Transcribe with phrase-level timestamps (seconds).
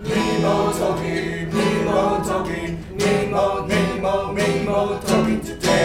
[0.00, 5.80] Mimo talking, Mimo talking, Mimo, Mimo, Mimo talking today.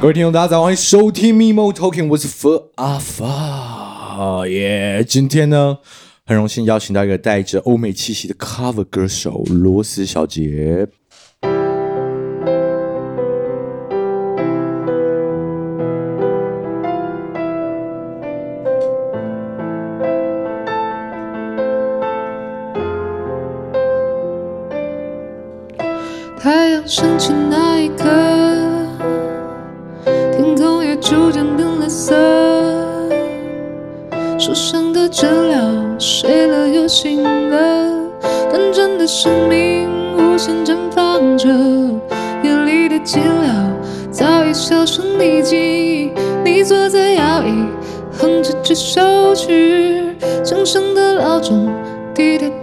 [0.00, 5.04] 各位听众，大家早，欢迎收听 Mimo Talking，我是 Foot 阿发耶。
[5.04, 5.78] 今天呢，
[6.24, 10.86] 很荣幸邀请到一个带着欧美气息的 Cover 歌手罗斯小姐。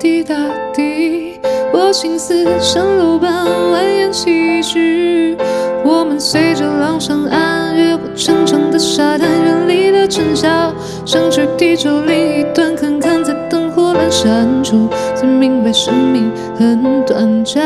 [0.02, 0.34] 滴答
[0.74, 1.40] 滴。
[1.72, 5.38] 我心思像路般蜿蜒崎岖，
[5.86, 10.74] 我们随着浪上岸，越过长长的沙滩，远离了尘嚣，
[11.06, 17.62] 想去地球另一端看看，在灯火阑珊处，才明白生命很短暂，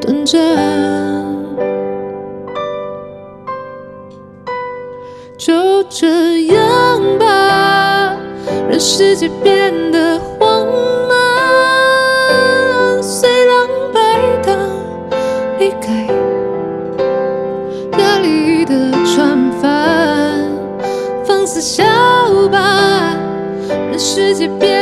[0.00, 0.38] 短暂。
[5.36, 8.14] 就这样吧，
[8.70, 9.98] 让世界变得
[24.28, 24.77] 让世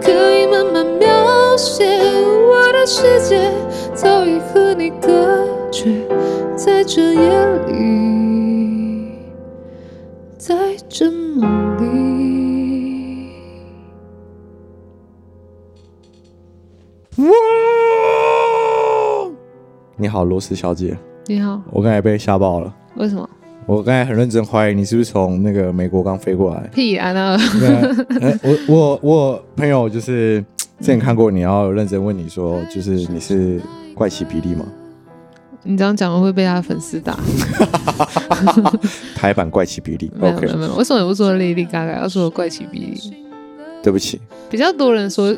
[0.00, 3.52] 可以慢慢描写，我的世界
[3.94, 6.06] 早已和你隔绝，
[6.56, 9.18] 在这夜里。
[10.38, 10.56] 在
[10.88, 11.90] 这梦里。
[17.18, 17.28] 哇！
[19.96, 20.96] 你好，罗斯小姐。
[21.26, 21.60] 你好。
[21.70, 22.74] 我刚才被吓爆了。
[22.96, 23.28] 为什么？
[23.66, 26.66] 我刚才很认真怀疑你是不是从那个美国刚飞过来。
[26.74, 27.12] 屁啊！
[27.12, 27.38] 那
[28.42, 30.44] 我我我朋友就是
[30.80, 33.60] 之前看过你，然后认真问你说，就是你是
[33.94, 34.66] 怪奇比利吗？
[35.62, 37.16] 你这样讲会被他的粉丝打。
[39.14, 42.98] 台版怪奇比利， 没有没有没有，为什么我不说 Lady Gaga，要说怪奇比利？
[43.82, 44.20] 对不起，
[44.50, 45.30] 比较多人说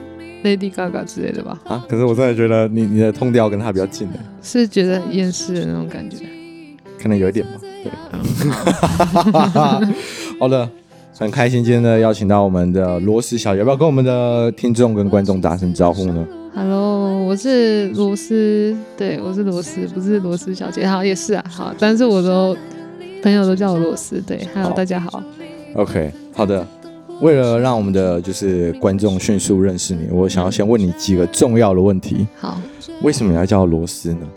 [0.45, 1.59] Lady Gaga 之类的吧？
[1.67, 6.25] 啊，可是我真的觉得你你的 tone 调跟他比较近的，是觉得很厌世的那种感觉，
[7.01, 7.53] 可能有一点吧。
[7.82, 7.90] 对，
[10.38, 10.69] 好的，
[11.19, 22.56] 很开心今天呢邀请到我们的罗斯小姐，要不要跟我们的听众跟观众打声招呼呢？Hello，我是罗斯，对，我是罗斯，不是罗斯小姐，好，也是啊，好，但是我都
[23.23, 25.23] 朋友都叫我罗斯，对，Hello，大家好。
[25.75, 26.67] OK，好的。
[27.20, 32.26] 为了让我们的就是观众迅速认识你，我想要先问你几个重要的问题。
[32.37, 32.61] 好，
[33.02, 34.29] 为什么你要叫罗斯呢？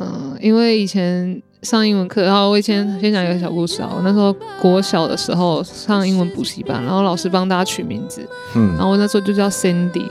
[0.00, 3.90] 嗯，因为以前上英文课，然后我以前先讲一个小故事啊。
[3.94, 10.04] 我那时候国小的时候上英文补习班，然后老师帮大家取名字，嗯，然后我那时候就叫 Cindy，。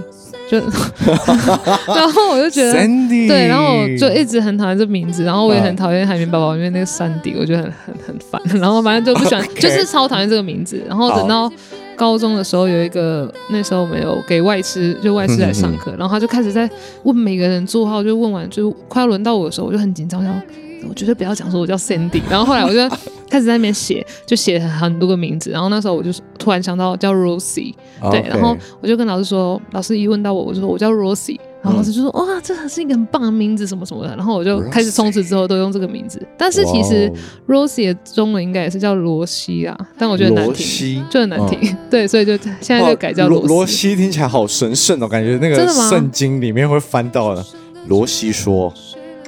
[0.49, 0.57] 就，
[1.93, 10.81] 然后我就觉得 Cindy，对，然后我就一直很讨厌这名字，然后我也很讨厌海绵宝宝里面那个山迪，我觉得很很很烦， 然后反正就不喜欢.就是超讨厌这个名字。
[10.87, 11.51] 然后等到
[11.97, 16.69] 高中的时候，有一个那时候没有给外师，就外师来上课，然后他就开始在
[17.03, 20.39] 问每个人座号，就问完就快要轮到我的时候，我就很紧张，然后
[20.87, 22.21] 我绝对不要讲说我叫 Sandy。
[22.29, 22.95] 然后后来我就
[23.29, 25.49] 开始在那边写，就写很多个名字。
[25.51, 27.73] 然后那时候我就突然想到叫 Rosie，
[28.11, 31.39] 对.然后我就跟老师说，老师一问到我，我就说我叫 Rosie。
[31.59, 34.15] 然后老师就说，哇，这还是一个很棒的名字，什么什么的。
[34.15, 36.25] 然后我就开始从此之后都用这个名字。
[36.37, 37.11] 但是其实
[37.47, 41.75] Rosie 的中文应该也是叫罗西啊，但我觉得难听，就很难听。
[41.89, 47.43] 对，所以就现在就改叫罗罗西，听起来好神圣哦，感觉那个圣经里面会翻到的。
[47.87, 48.71] 罗西说。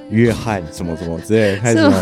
[0.09, 2.01] 约翰什么什么之类，开始吗？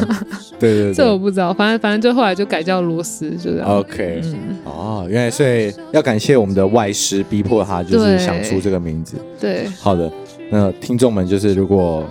[0.59, 3.68] 对对对，这我不知道，反正反正就后来就改叫罗斯，就这样。
[3.68, 9.18] OK，嗯，哦，原来所以要感谢我们的外师逼迫他，就是想出这个名字。
[9.39, 10.09] 对，好的，
[10.50, 12.06] 那听众们就是如果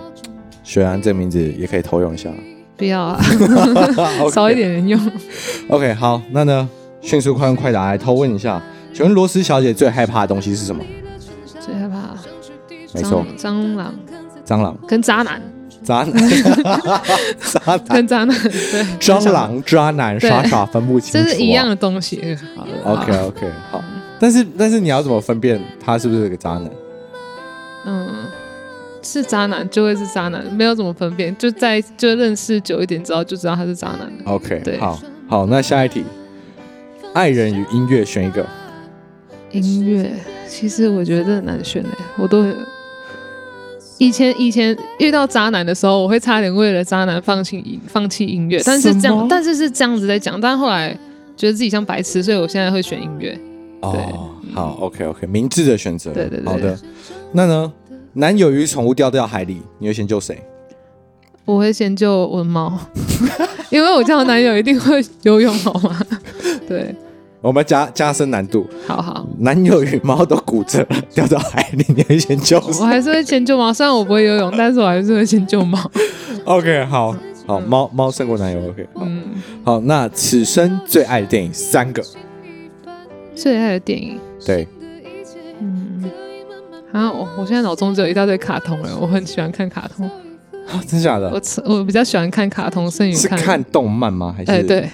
[0.63, 2.29] 学完这名字，也可以偷用一下。
[2.75, 3.19] 不要啊，
[4.31, 4.99] 少一点人用。
[5.69, 6.69] OK，好，那呢，
[7.01, 8.61] 迅速快问快答来偷问一下，
[8.93, 10.83] 请问罗斯小姐最害怕的东西是什么？
[11.59, 12.15] 最害怕？
[12.93, 13.93] 没错，蟑螂。
[14.45, 15.41] 蟑螂跟渣男。
[15.83, 16.13] 渣男，
[17.39, 22.37] 渣男跟渣男，对，蟑螂、渣男，傻傻分不清楚，这是一样的东西。
[22.55, 23.83] 好 OK OK，好，
[24.19, 26.69] 但是但是你要怎么分辨他是不是个渣男？
[27.85, 28.25] 嗯，
[29.01, 34.11] 是渣男就会是渣男，没有怎么分辨，就在就认识久一点之后就知道他是渣男。
[34.25, 36.03] OK，对，好，好，那下一题，
[37.13, 38.45] 爱人与音乐选一个。
[39.51, 40.11] 音乐，
[40.49, 42.45] 其实我觉得很难选诶，我都。
[43.97, 50.95] 以前以前遇到渣男的时候，我会差点为了渣男放弃音放弃音乐，但是这样但是是这样子在讲，但后来
[51.35, 53.37] 觉得自己像白痴，所以我现在会选音乐。
[53.81, 56.11] 哦，好，OK OK，明智的选择。
[56.11, 56.77] 对对对，好的。
[57.31, 57.71] 那呢，
[58.13, 60.41] 男友与宠物掉到海里，你会先救谁？
[61.45, 62.77] 我会先救我的猫，
[63.71, 65.99] 因为我这样的男友一定会游泳，好吗？
[66.67, 66.93] 对。
[67.47, 69.25] 我们加加深难度，好好。
[69.39, 72.59] 男友与猫都骨折了，掉到海里，你会先救？
[72.59, 75.79] 我还是会先救猫，虽然我不会游泳，但是我还是会先救猫。
[76.43, 77.15] OK，好
[77.47, 78.59] 好，猫猫胜过男友。
[78.67, 79.23] OK，好，嗯、
[79.63, 79.79] 好。
[79.79, 82.03] 那此生最爱的电影三个，
[83.33, 84.67] 最爱的电影，对，
[85.61, 86.03] 嗯，
[86.91, 90.05] 啊，我我现在脑中只有一大堆卡通了，我很喜欢看卡通。
[90.67, 91.29] 啊，真假的？
[91.29, 94.35] 我我比较喜欢看卡通，甚于看是看动漫吗？
[94.37, 94.51] 还是？
[94.51, 94.89] 哎，对。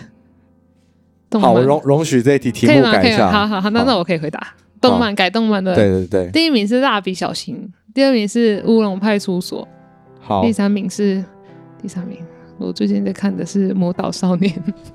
[1.42, 3.32] 好，容容许这一题题目改一下。
[3.32, 4.40] 好好好，那那我可以回答。
[4.82, 6.32] 动漫改动漫的，对对对。
[6.32, 9.66] 第一名是蜡笔小新，第二名是乌龙派出所，
[10.20, 11.24] 好，第三名是
[11.82, 12.18] 第三名。
[12.58, 14.54] 我最近在看的是魔导少年，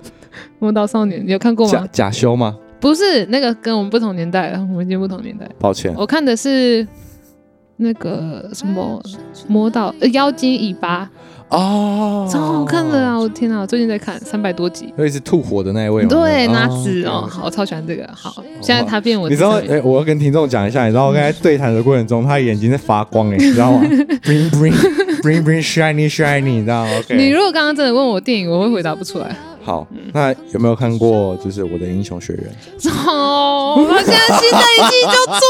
[0.61, 1.89] 魔导少年你有看过吗？
[1.91, 2.57] 假修吗？
[2.81, 5.49] 不是，那个跟我们不同年代了，我们已经不同年代。
[5.59, 6.87] 抱歉，我看的是
[7.79, 9.03] 那个什么
[9.49, 11.11] 魔导妖精尾巴。
[11.49, 13.19] 哦，超好看的啊！
[13.19, 16.09] 我天哪，我最近在看三百多集，所以是吐火的那一位吗？
[16.11, 18.07] 对，那只哦，好，我超喜欢这个。
[18.13, 19.53] 好，现在他变我，你知道？
[19.69, 23.83] 哎，我要跟听众讲一下，你知道我刚才对谈的过程中，他眼睛在发光，哎， 你知道吗
[24.25, 24.75] ？Bring bring
[25.23, 26.91] bring bring shiny shiny，你知道吗。
[27.11, 29.35] 你如果刚刚真的问我电影，我会回答不出来。
[29.69, 32.45] 好，那有没有看过就是我的英雄学院？
[33.07, 35.45] 哦，我现在新的一季就做，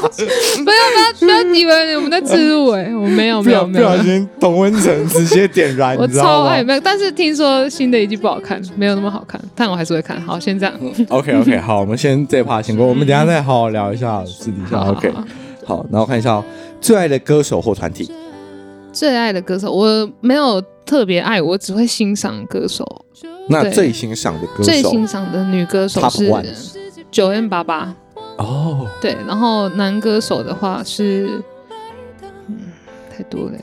[0.00, 0.24] 我就
[0.62, 0.76] 不要
[1.18, 10.20] 不要不要以为我们在植入哎，我没有没有没有，不小心董文成直接点燃，我超爱没有，但是听说新的一季不好看，没有那么好看，但我还是会看。
[10.22, 10.72] 好，先这样。
[11.08, 14.78] OK OK， 好，我们先这一趴先过，我们等下再好好聊一下私底下。
[14.88, 15.12] OK，
[15.66, 16.40] 好，然后看一下
[16.80, 18.08] 最爱的歌手或团体。
[18.92, 22.86] 最爱的歌手，我没有特别爱，我只会欣赏歌手。
[23.48, 26.30] 那最欣赏的歌手，最欣赏的女歌手是
[27.10, 27.94] 九 N 八八。
[28.38, 31.42] 哦，对，然后男歌手的话是，
[32.48, 32.58] 嗯，
[33.14, 33.58] 太多了。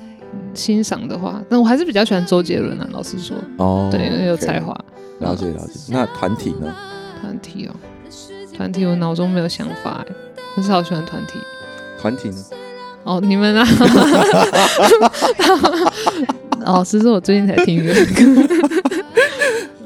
[0.54, 2.88] 欣赏的话，但我还是比较喜欢周杰伦啊。
[2.92, 4.74] 老实说，哦，对，很有才华。
[5.20, 5.80] 了解了解。
[5.90, 6.74] 那团体呢？
[7.22, 7.74] 团体哦，
[8.56, 10.06] 团体我脑中没有想法，
[10.56, 11.40] 很少喜欢团体。
[12.00, 12.44] 团体呢？
[13.04, 13.66] 哦，你们啊！
[16.66, 17.92] 哦，其实我最近才听歌。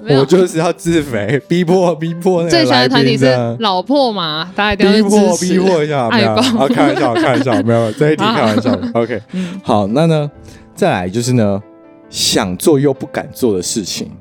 [0.09, 3.25] 我就是要自肥，逼迫逼迫那个最喜欢的团体是
[3.59, 6.31] 老破嘛，大家一定要逼迫逼迫一下，没有？
[6.33, 8.77] 啊，开玩笑，开玩笑，没有 这一题开玩笑。
[8.93, 9.21] OK，
[9.63, 10.29] 好，那呢，
[10.75, 11.61] 再来就是呢，
[12.09, 14.11] 想做又不敢做的事情，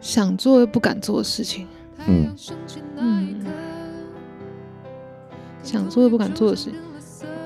[0.00, 1.66] 想做又不敢做的事情，
[2.06, 2.34] 嗯。
[3.00, 3.36] 嗯，
[5.62, 6.74] 想做又不敢做的事情，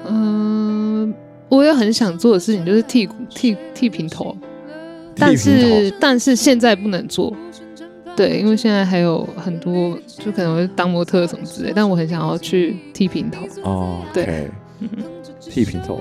[0.09, 1.13] 嗯，
[1.49, 4.37] 我也很想做的事情就是剃剃剃平头。
[5.17, 7.33] 但是但是现在不能做，
[8.17, 11.73] 对，因为现在还有很多，就可能会当模特什么之类。
[11.75, 14.51] 但我很想要去剃平头哦，对，
[15.41, 16.01] 剃平头，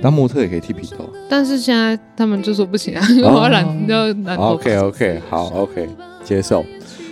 [0.00, 1.08] 当模特也可以剃平头。
[1.28, 4.54] 但是现在他们就说不行啊，因 为我要染，要染头。
[4.54, 5.88] OK OK，好 OK，
[6.24, 6.64] 接受。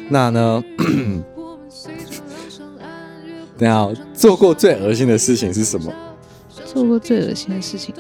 [0.09, 0.63] 那呢？
[3.59, 5.93] 等下做过最恶心的事情是什么？
[6.65, 7.95] 做过最恶心的事情，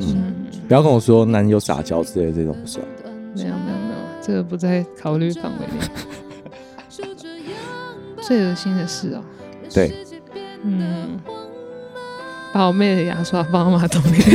[0.00, 0.37] 嗯。
[0.68, 2.86] 不要跟我说男友撒娇之类的这种不算。
[3.34, 5.80] 没有没有没有，这个不在考虑范围内。
[8.20, 9.24] 最恶心的事哦。
[9.72, 10.04] 对。
[10.62, 11.18] 嗯。
[12.52, 14.18] 把我妹的牙刷放到马桶里。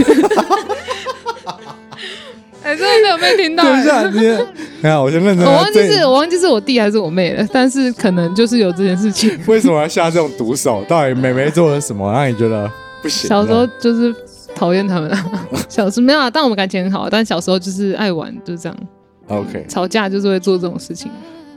[2.63, 3.63] 哎，真的没有被听到。
[3.63, 4.21] 等一下，你
[4.81, 5.45] 看，我先认真。
[5.45, 9.37] 我忘记是我忘记是我弟还是我妹了，但是可能就是有这件事情。
[9.45, 10.83] 为什么要下这种毒手？
[10.87, 12.71] 到底妹妹做了什么让你觉得
[13.03, 13.27] 不行？
[13.29, 14.15] 小时候就是。
[14.55, 15.31] 讨厌他们啊！
[15.69, 17.09] 小时候没有啊，但我们感情很好。
[17.09, 18.77] 但小时候就是爱玩，就是这样。
[19.27, 21.11] OK，吵架就是会做这种事情。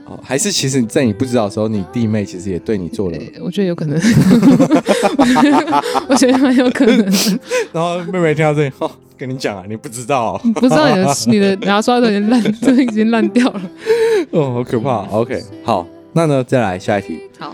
[0.05, 3.17] 哦，还是其实你在你不知道的时候，你弟妹其实也对你做了。
[3.41, 3.99] 我觉得有可能，
[6.07, 7.05] 我觉得蛮有可能。
[7.73, 13.61] 然后妹妹听到这里，哦，跟你讲啊，你不知道，你不知道你的你的牙刷都已经烂，都已经烂掉了。
[14.31, 15.05] 哦，好可怕。
[15.11, 17.19] OK，好，那呢，再来下一题。
[17.37, 17.53] 好，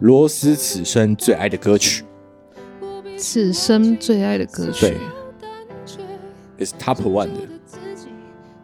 [0.00, 2.02] 罗斯此生最爱的歌曲。
[3.18, 4.94] 此生最爱的歌曲，
[6.56, 7.40] 对，is top one 的。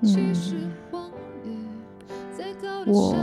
[0.03, 0.35] 嗯，
[2.87, 3.17] 我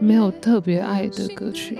[0.00, 1.78] 没有特别爱的歌曲，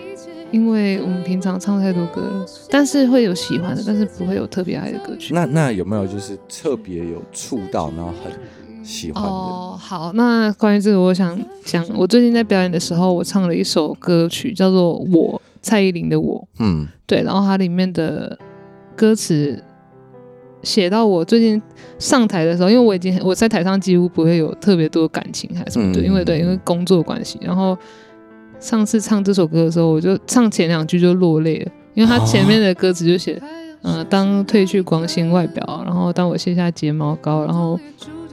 [0.50, 5.32] 因为我们平常唱太多歌了，但是会有喜欢的，但是不会有特别爱的歌曲。
[5.32, 9.28] 那那有没有就是特别有触到，然后很喜欢的？
[9.30, 15.34] 哦，好，那关于这个，我想讲，我最近在表演的时候，我唱了一首歌曲，叫做《我》。
[15.60, 18.38] 蔡依林的我，嗯，对，然后它里面的
[18.96, 19.62] 歌词
[20.62, 21.60] 写到我最近
[21.98, 27.38] 上台的时候，因为我已经我在台上几乎不会有特别多感情还是什么的，嗯、因为对，因为工作关系。
[27.42, 27.76] 然后
[28.58, 33.40] 上次唱这首歌的时候，我就唱前两句就落泪了，因为它前面的歌词就写，
[33.82, 37.78] 嗯、哦呃，当褪去光鲜外表，然后当我卸下睫毛膏，然后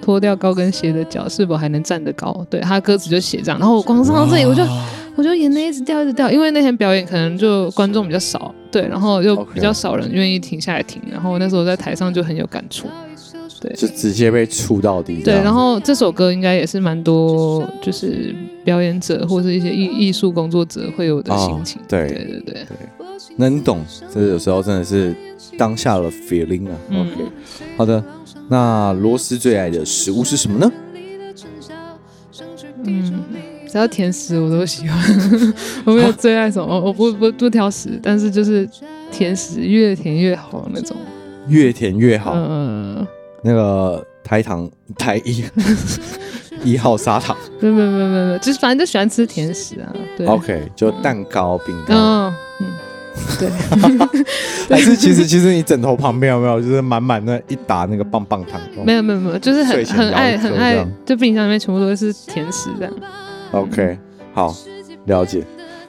[0.01, 2.46] 脱掉高跟鞋的脚，是否还能站得高？
[2.50, 3.60] 对，他歌词就写这样。
[3.60, 4.63] 然后我光唱到这里，我就。
[5.16, 12.88] 我就眼泪一直掉，一直掉，因为那天表演可能就观众比较少，对，然后又比较少人愿意停下来听，然后那时候在台上就很有感触，
[13.62, 15.22] 对，就直接被触到底。
[15.24, 22.66] 对，然后这首歌应该也是蛮多就是表演者或是一些艺艺术工作者会有的心情，哦、对，对对对对，
[23.38, 25.16] 那你懂，这有时候真的是
[25.58, 26.76] 当下的 feeling 啊。
[26.90, 27.24] 嗯、OK，
[27.78, 28.04] 好的，
[28.50, 30.70] 那罗斯最爱的食物是什么呢？
[32.84, 33.24] 嗯。
[33.75, 34.98] 只要甜食我都喜欢，
[35.84, 38.65] 我没有最爱什么，我不不不挑食，但是就是
[39.12, 40.96] 甜食越甜越好那种，
[41.50, 42.32] 越甜越好。
[42.38, 43.05] 嗯，
[43.44, 45.44] 那个台糖台一
[46.63, 49.91] 一号砂糖，没有没有没有没有，就是反正就喜欢吃甜食啊。
[50.15, 51.98] 对，OK，就蛋糕、饼干。
[51.98, 52.67] 嗯嗯，
[53.38, 53.50] 对。
[54.74, 58.58] 还是其实其实你枕头旁边有没有就是满满那一打那个棒棒糖？
[58.86, 62.94] 没有没有没有，就是很很爱很爱，就冰箱里面全部都是甜食这样。
[63.56, 63.98] OK，
[64.34, 64.54] 好，
[65.06, 65.44] 了解。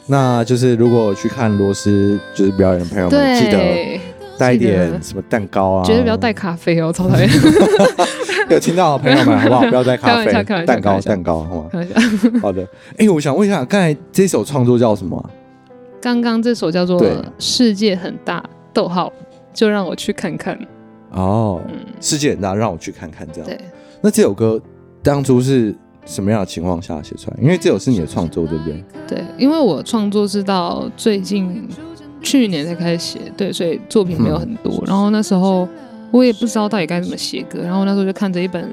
[0.06, 4.00] 那就是如果去看罗斯就是表演的朋友们，记得
[4.38, 7.28] 带一点什么蛋糕啊，绝对不要带咖啡哦，超讨厌。
[8.49, 9.61] 有听到朋友们好不好？
[9.68, 10.32] 不要带咖啡，
[10.64, 11.70] 蛋糕，蛋糕，好吗？
[12.40, 12.62] 好的。
[12.92, 15.26] 哎、欸，我想问一下，刚才这首创作叫什么、啊？
[16.00, 17.02] 刚刚这首叫做
[17.40, 18.38] 《世界很大》，
[18.73, 19.12] 逗号，
[19.52, 20.56] 就让我去看看。
[21.11, 23.50] 哦，嗯、世界很大，让我去看看，这样。
[23.50, 23.58] 对。
[24.00, 24.61] 那这首歌
[25.02, 25.75] 当初是？
[26.06, 27.36] 什么样的情况下写出来？
[27.42, 28.82] 因为这首是你的创作，对不对？
[29.08, 31.68] 对，因为我创作是到最近
[32.22, 34.72] 去年才开始写，对，所以作品没有很多。
[34.72, 35.68] 嗯、然后那时候
[36.12, 38.66] 我也不知道到底该怎么写歌，然后那时候就看着一本，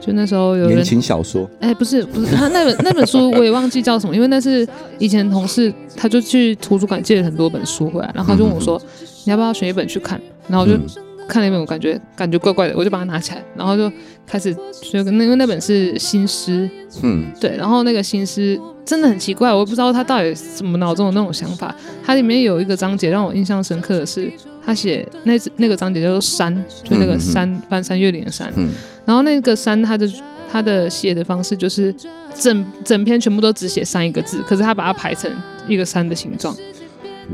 [0.00, 4.66] 就那时候有言情小说，哎，不是不是，他那本那本书我也忘记叫什么，因为那是
[4.98, 10.20] 以前同事，他就去图书馆借了很多本书回来，然后他就问我说，嗯、你要不要选一本去看？
[10.48, 10.76] 然后我就。
[10.76, 13.90] 嗯看了一本，我感觉感觉怪怪的，我就把它拿起来，然后就
[14.26, 14.54] 开始
[14.92, 16.68] 就跟那因为那本是新诗，
[17.02, 21.74] 嗯，对，然后那个新诗真的很奇怪，我不知道他到底怎么脑中的那种想法。
[22.04, 24.32] 它里面有一个章节让我印象深刻的是，
[24.64, 26.54] 他写那那个章节叫做山，
[26.84, 28.70] 就那个山翻山越岭的山，嗯，
[29.04, 30.08] 然后那个山他的
[30.50, 31.92] 他的写的方式就是
[32.34, 35.30] 整整篇全部都只写山一个字，可是他把它排成
[35.66, 36.56] 一个山的形状。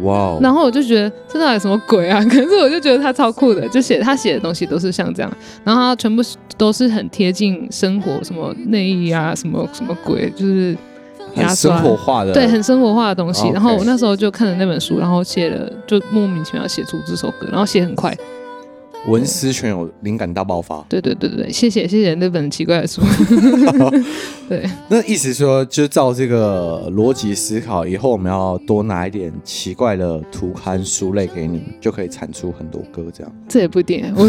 [0.01, 2.25] 哇 Wow，然后我就觉得这到底什么鬼啊？
[2.25, 5.31] 可是我就觉得他超酷的，就写他写的东西都是像这样，
[5.65, 6.23] 然后他全部
[6.57, 10.77] 都是很贴近生活，什么内衣啊，什么什么鬼，就是
[11.35, 13.49] 很生活化的，对，很生活化的东西。
[13.51, 18.17] 然后我那时候就看了那本书，然后写了，就莫名其妙写出这首歌，然后写很快。
[19.09, 20.85] 文思泉涌，灵感大爆发。
[20.89, 23.03] 对对对对，谢谢谢谢那本奇怪的书。
[24.49, 33.33] 对，那意思说，就照这个逻辑思考，以后我们要多拿一点奇怪的图刊书类给你，就可以产出很多歌这样。
[33.49, 34.25] 这也不一定，我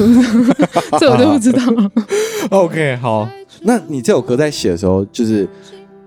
[1.00, 1.62] 这我都不知道。
[2.50, 3.30] OK，好，
[3.62, 5.48] 那你这首歌在写的时候，就是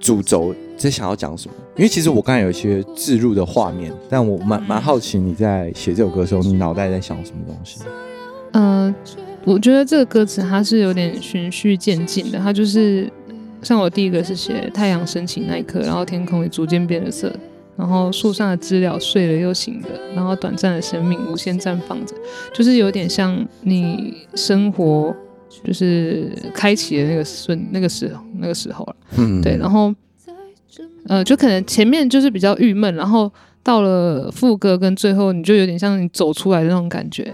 [0.00, 1.54] 主轴在想要讲什么？
[1.76, 7.80] 因为其实我刚才有一些置入的画面，但我蛮蛮好奇你在写这首歌的时候，你脑袋在想什么东西？
[8.56, 8.94] 嗯、呃，
[9.44, 13.10] 我觉得这个歌词它是有点循序渐进的，它就是
[13.60, 17.30] 像我第一个是写太阳升起那一刻，然后天空也逐渐变了色，
[17.76, 22.14] 然后树上的知了睡了又醒了，然后短暂的生命无限绽放着，
[22.54, 25.14] 就是有点像你生活
[25.62, 29.94] 就是开启的那个瞬那个时候那个时候了，嗯，对，然后
[31.08, 33.30] 呃，就可能前面就是比较郁闷，然后
[33.62, 37.32] 到了副歌跟最后，你就有点像你走出来的那种感觉。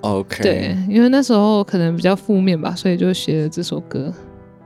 [0.00, 4.12] OK，对，因为那时候可能比较负面吧，所以就写了这首歌。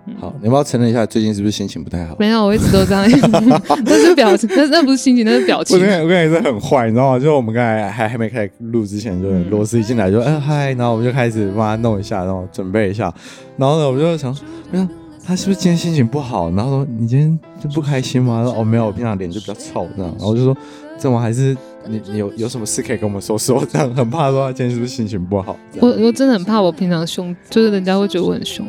[0.06, 2.16] 嗯、好，你要不要承认一下，最近是不是心情不太好？
[2.18, 3.08] 没有，我一直都这样。
[3.86, 5.78] 那是表情，那那不是心情，那是表情。
[5.78, 7.18] 我跟你，我跟你说很坏，你知道吗？
[7.20, 13.14] 就我们刚才还还没开始录之前，就是螺丝一进来就嗯嗨，然后我们就开始帮他弄一下，然后准备一下，
[13.56, 14.36] 然后呢，我就想，
[14.72, 14.88] 没有，
[15.24, 16.50] 他是不是今天心情不好？
[16.50, 18.42] 然后说你今天就不开心吗？
[18.42, 20.12] 说哦没有，我平常脸就比较臭这样。
[20.18, 20.56] 然后我就说，
[20.98, 21.56] 怎么还是？
[21.88, 23.64] 你你有有什么事可以跟我们说说？
[23.70, 25.56] 这样很怕说他今天是不是心情不好？
[25.80, 28.66] 我我真的很怕，我平常凶，就是人家会觉得我很凶。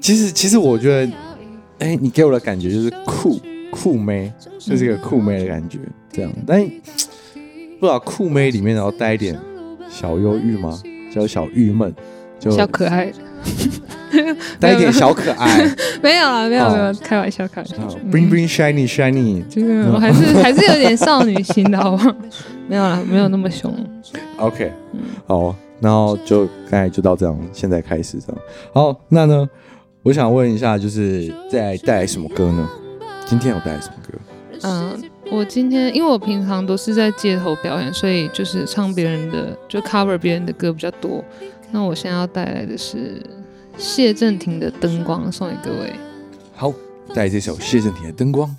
[0.00, 1.12] 其实其实我觉得，
[1.78, 5.78] 哎、欸，你给我的感觉就是酷酷妹，就是一个酷妹的感觉，
[6.12, 6.32] 这样。
[6.46, 6.64] 但
[7.80, 9.38] 不知道酷妹里面然后带一点
[9.88, 10.80] 小忧郁吗？
[11.12, 11.94] 叫小郁闷，
[12.38, 13.12] 就小可爱。
[14.58, 17.76] 带一点小可爱， 没有啊，没有没有，开玩笑开玩笑。
[18.10, 22.14] Bring bring shiny shiny，这个我还是 还是有点少女心的，好不好？
[22.68, 23.72] 没有了，没有那么凶。
[24.38, 24.72] OK，
[25.26, 28.42] 好，然后就刚才就到这样，现在开始这样。
[28.72, 29.48] 好，那呢，
[30.02, 32.68] 我想问一下，就是在带来什么歌呢？
[33.26, 34.18] 今天有带来什么歌？
[34.62, 41.22] 嗯，我今天因为我平常都是在街头表演，所以就是唱别人的，就 cover 别人的歌比较多。
[41.70, 43.20] 那我现在要带来的是。
[43.78, 45.92] 谢震廷的灯光送给各位。
[46.54, 46.72] 好，
[47.14, 48.54] 带这首谢震廷的灯光。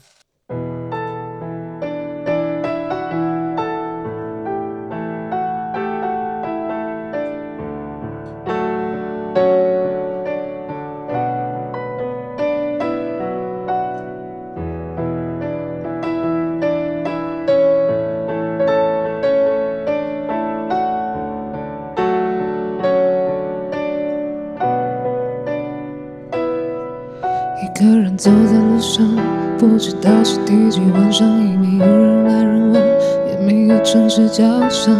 [31.17, 32.83] 上，也没有人来人往，
[33.27, 34.93] 也没有城市交响。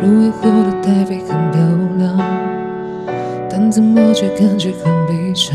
[0.00, 1.60] 入夜后的台北很漂
[1.98, 2.16] 亮，
[3.50, 5.54] 但怎么却感觉很悲伤。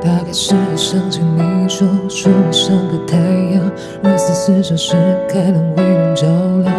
[0.00, 3.18] 大概是会想起你说，说我像个太
[3.52, 3.70] 阳，
[4.02, 4.94] 二十四小时
[5.28, 6.26] 开朗为人照
[6.62, 6.74] 亮。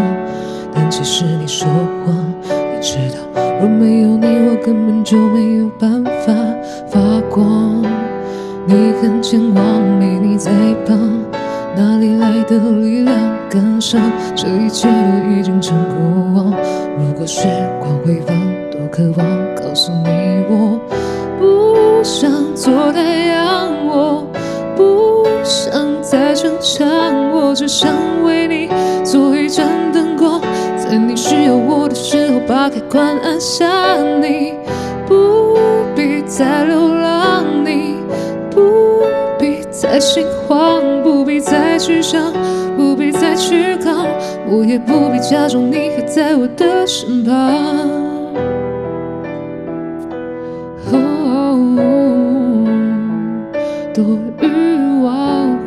[0.73, 1.67] 但其实你说
[2.03, 3.19] 谎，你知道，
[3.60, 6.34] 若没有你，我根本就没有办法
[6.88, 7.84] 发光。
[8.67, 10.49] 你很健忘，没你在
[10.88, 10.97] 旁，
[11.77, 13.15] 哪里来的力量
[13.49, 13.99] 赶上？
[14.35, 16.53] 这一切都已经成过往。
[16.97, 17.47] 如果时
[17.79, 18.35] 光回放，
[18.71, 20.79] 多渴望告诉你，我
[21.39, 24.25] 不想做太阳，我
[24.75, 26.88] 不想再逞强，
[27.31, 27.89] 我只想
[28.23, 28.69] 为你
[29.03, 30.39] 做一盏灯光，
[30.77, 34.53] 在你需要我的时候把开关按下你，
[35.07, 35.57] 不
[35.95, 37.95] 必再流浪，你。
[38.51, 38.61] 不
[39.38, 40.81] 必再心慌，
[41.55, 42.33] 再去想，
[42.75, 44.05] 不必再去扛，
[44.49, 47.33] 我也不必假装你还在我的身旁。
[53.93, 54.03] 多
[54.41, 54.43] 欲
[55.01, 55.57] 望，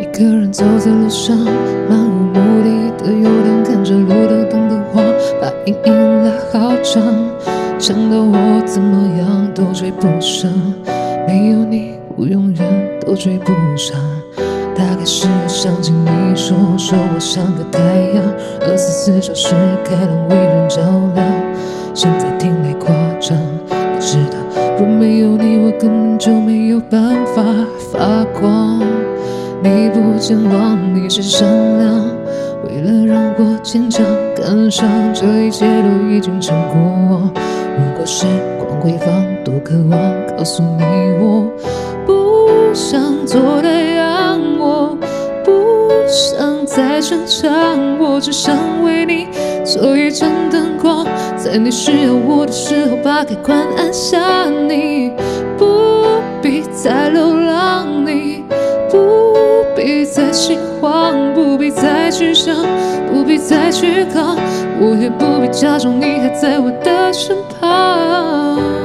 [0.00, 5.02] 一个人走在路上，漫无目的的游荡，看着路灯灯的花，
[5.40, 7.02] 把阴影拉好长，
[7.78, 10.50] 想到我怎么样都追不上。
[11.28, 13.96] 没有你，我永远都追不上。
[14.74, 17.80] 大概是想听你说，说我像个太
[18.14, 18.24] 阳，
[18.62, 20.80] 二十四小时开朗，为人照
[21.14, 21.24] 亮。
[21.94, 23.38] 现在听来夸张，
[23.70, 24.38] 你知道，
[24.76, 27.42] 若没有你，我根本就没有办法
[27.92, 28.80] 发光。
[29.62, 32.04] 你不见往你是善良，
[32.64, 34.04] 为了让我坚强，
[34.36, 36.76] 赶上这一切都已经成过。
[37.16, 37.30] 往
[38.10, 38.24] 时
[38.58, 40.00] 光回放，多渴望
[40.34, 40.82] 告诉你，
[41.20, 41.52] 我
[42.06, 44.96] 不想做太阳，我
[45.44, 45.52] 不
[46.08, 47.52] 想再逞强，
[47.98, 49.26] 我只想为你
[49.62, 51.04] 做一盏灯光，
[51.36, 55.12] 在你需要我的时候把开关按下你，你
[55.58, 55.66] 不
[56.40, 58.42] 必再流浪，你
[58.88, 62.56] 不必再心慌，不必再去想，
[63.12, 64.38] 不必再去扛，
[64.80, 68.77] 我也不必假装你还在我的身旁。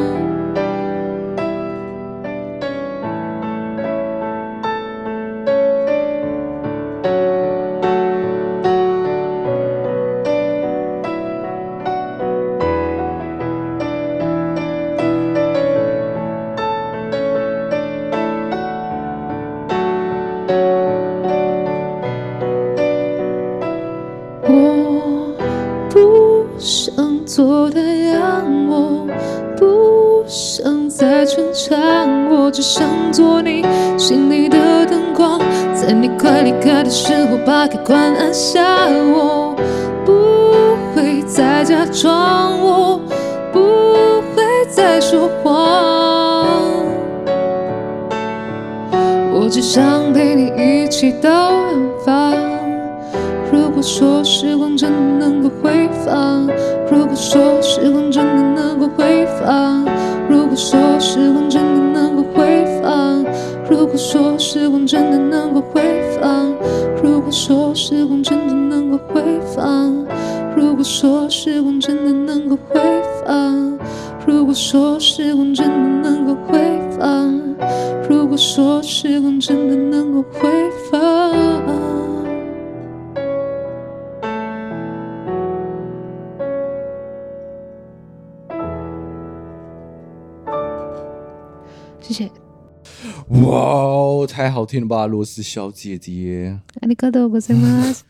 [94.33, 96.61] 太好听了吧，罗斯小姐姐。
[96.81, 98.03] ありがとうございます。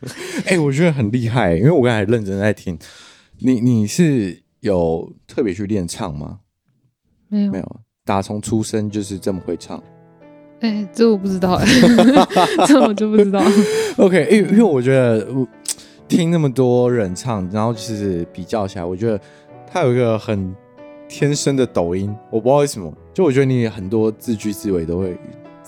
[0.45, 2.77] 哎，我觉得很厉害，因为我刚才认真在听。
[3.39, 6.39] 你你是有特别去练唱吗？
[7.27, 9.81] 没有，没有，打从出生就是这么会唱。
[10.61, 11.65] 哎，这我不知道哎，
[12.67, 13.41] 这我就不知道。
[13.97, 15.47] OK，因为因为我觉得我
[16.07, 19.19] 听那么多人唱，然后就是比较起来，我觉得
[19.65, 20.55] 他有一个很。
[21.11, 25.17] 天生的抖音，我不知道为什么，就我觉得你很多字句字尾都会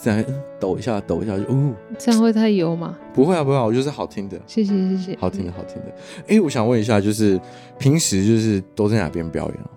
[0.01, 0.25] 这样
[0.61, 2.97] 抖一下，抖一下就哦，这样会太油吗？
[3.15, 4.39] 不会啊，不会啊，我就是好听的。
[4.47, 5.89] 谢谢谢谢，好听的好听的。
[6.23, 7.41] 哎、欸，我想问一下，就是
[7.79, 9.71] 平时就是都在哪边表演啊？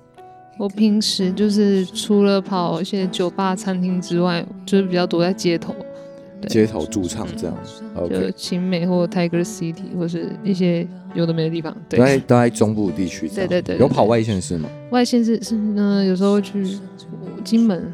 [0.58, 5.74] 我平时就是除了跑一些酒吧、餐厅之外，就是比较多在街头。
[6.48, 7.58] 街头驻唱这样，
[7.96, 14.70] 嗯、就勤美或 Tiger City 或是一些有的没的地方，对，都在都在中部地区，对对对，有跑外县市吗？
[14.92, 16.78] 外县市是呢，有时候会去
[17.44, 17.94] 金门，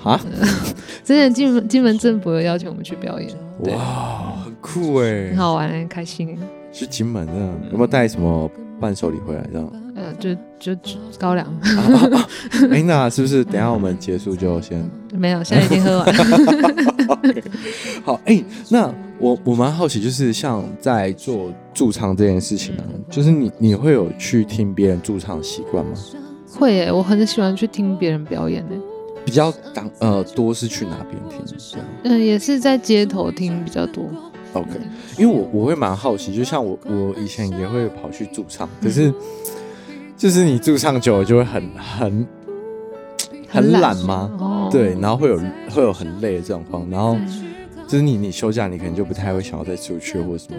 [0.00, 0.20] 哈，
[1.04, 6.38] 之前金门金门政府有邀请我们去表演，哇，很酷哎，很好玩，很开心。
[6.72, 8.50] 去金门这样，有没有带什么
[8.80, 9.72] 伴手礼回来这样？
[9.94, 10.76] 呃，就就
[11.20, 11.46] 高粱。
[11.62, 12.28] 哎、啊啊。
[12.72, 14.84] 欸，那是不是等一下我们结束就先？
[15.12, 16.06] 没有，现在已经喝完.
[18.04, 25.92] 好，哎、欸，那我我蛮好奇，就是像在做驻唱这件事情呢、啊，就是你你会有去听别人驻唱的习惯吗？
[26.50, 28.76] 会耶，我很喜欢去听别人表演的。
[29.24, 31.40] 比较当呃多是去哪边听？
[32.02, 34.04] 嗯，也是在街头听比较多。
[34.52, 34.70] OK，
[35.18, 39.12] 因为我我会蛮好奇，就像我我以前也会跑去驻唱，可是。
[40.16, 42.26] 就是你驻唱久了就会很很
[43.54, 44.30] 很懒吗？
[44.38, 45.38] 哦、对，然后会有
[45.70, 47.16] 会有很累的状况，然后
[47.86, 50.58] 就是你你休假你可能就不太会想要再出去或什么。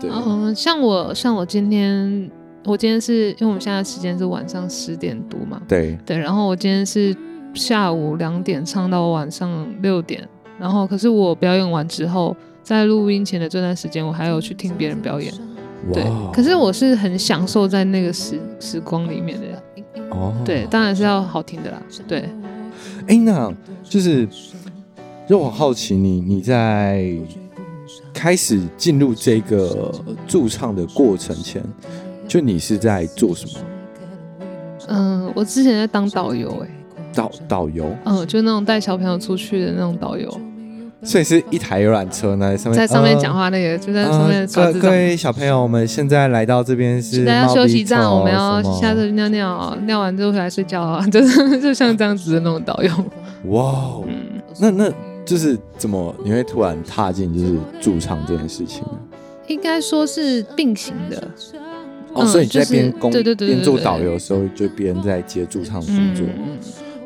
[0.00, 2.30] 对，嗯，像我像我今天
[2.64, 5.96] 我今天是因为我们现在时间是晚上十点多嘛，对。
[6.04, 7.16] 对，然后我今天是
[7.54, 15.32] 下午两点唱到晚上六点，然后可是我表演完之后，在录音前的这段时间，我还有去听别人表演。
[15.92, 19.46] 对，可是我是很享受在那个时时光里面的
[20.10, 20.34] 哦。
[20.44, 21.82] 对，当然是要好听的啦。
[22.06, 22.20] 对，
[23.02, 24.28] 哎、欸，那就是
[25.28, 27.12] 就我好奇你你在
[28.12, 29.92] 开始进入这个
[30.26, 31.62] 驻唱的过程前，
[32.26, 33.64] 就你是在做什么？
[34.88, 36.68] 嗯，我之前在当导游，哎，
[37.12, 40.40] 导导游，嗯，就那种带小朋友出去的那种导游。
[41.02, 44.72] 所以是一台游览车呢，上面在上面讲话那个，呃、就在上面各。
[44.72, 52.90] 各位小朋友，我们现在来到这边是大家休息站，我们要下车尿尿，尿完之后回来睡觉啊， 就是就像这样子的那种导游。
[53.50, 54.92] 哇，嗯，那那
[55.24, 58.98] 就是怎么你会突然踏进就是驻唱这件事情呢？
[59.48, 61.28] 应该说是并行的。
[62.14, 66.24] 哦，所以你在边工对对对边做导游的时候，就边在接驻唱工作。
[66.26, 66.58] 嗯。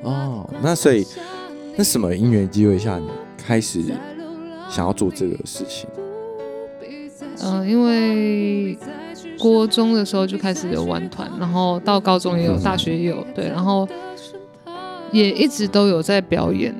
[0.04, 1.04] 哦，那所以
[1.76, 3.06] 那什么因缘机会下你？
[3.50, 3.82] 开始
[4.68, 5.90] 想要做这个事情，
[7.42, 8.78] 嗯、呃，因为
[9.40, 13.88] 国中的时候就开始有玩团，然后到高中也有，嗯、大学也有，对，然后
[15.10, 16.72] 也一直都有在表演，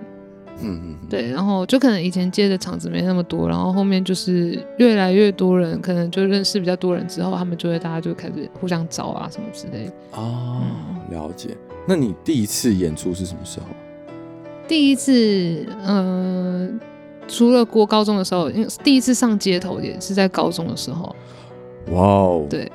[0.61, 9.93] 嗯嗯，对，然后就可能以前接的场子没那么多，然后后面就是越来越多人，可能就认识比较多人之后，他们就会大家就开始互相找啊什么之类的。
[10.13, 10.63] 哦，
[11.11, 11.49] 了解。
[11.85, 13.67] 那你第一次演出是什么时候？
[14.71, 21.13] 第一次，嗯、呃，除了国高中的时候，因为第一次上街头也是在高中的时候。
[21.91, 22.47] 哇哦！
[22.49, 22.71] 对，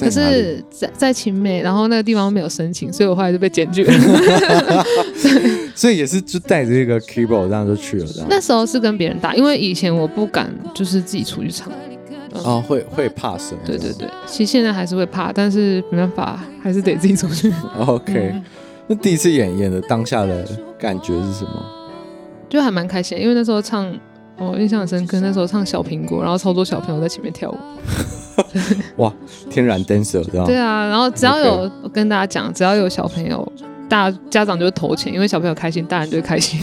[0.00, 4.84] 可是在在勤美，然后那个地方没有申请，所以我后来就被检举了。
[5.76, 8.26] 所以也是就带着一个 keyboard 这样就去了，这样。
[8.28, 11.72] 那时候是跟别人打，因为以前我不敢就是自己出去唱。
[12.42, 13.60] 哦，会会怕什么？
[13.64, 17.52] 对对对，其实现在还是会怕，但是没办法，还是得自己出去。
[17.78, 18.32] OK。
[18.34, 18.44] 嗯
[18.88, 20.46] 那第一次演演的当下的
[20.78, 21.50] 感觉是什么？
[22.48, 23.92] 就还蛮开心，因为那时候唱，
[24.38, 25.18] 我印象很深刻。
[25.20, 27.56] 那时候唱小苹果，然后超多小朋友在前面跳舞。
[29.02, 29.12] 哇，
[29.50, 30.46] 天然 dancer 这样。
[30.46, 33.52] 对啊，然后只要有我跟大家讲，只要有小朋友，
[33.88, 36.60] 大家长就会投钱，因为小朋友开心，大人就会开心。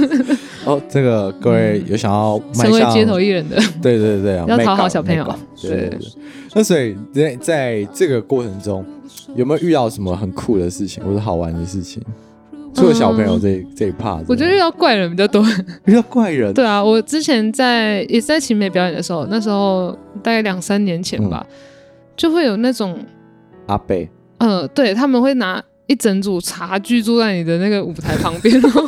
[0.64, 5.24] 哦，这个各位有想要成为街头艺人的，对对对，要讨好小朋友。
[5.60, 5.98] 对对对。
[6.54, 8.84] 那所以在在这个过程中。
[9.34, 12.02] 有没有遇到什么很酷的事情或者好玩的事情？
[12.74, 15.44] 除了小朋友这、嗯、这一 part，我觉得遇到怪人比较多。
[15.84, 16.54] 遇到怪人？
[16.54, 19.90] 对啊，我之前在也是在勤美表演的时候，那时候
[20.22, 21.56] 大概两三年前吧，嗯、
[22.16, 22.98] 就会有那种
[23.66, 24.08] 阿贝。
[24.38, 28.82] 嗯，对，他们会拿一整组茶具坐在你的那个舞台旁边，然后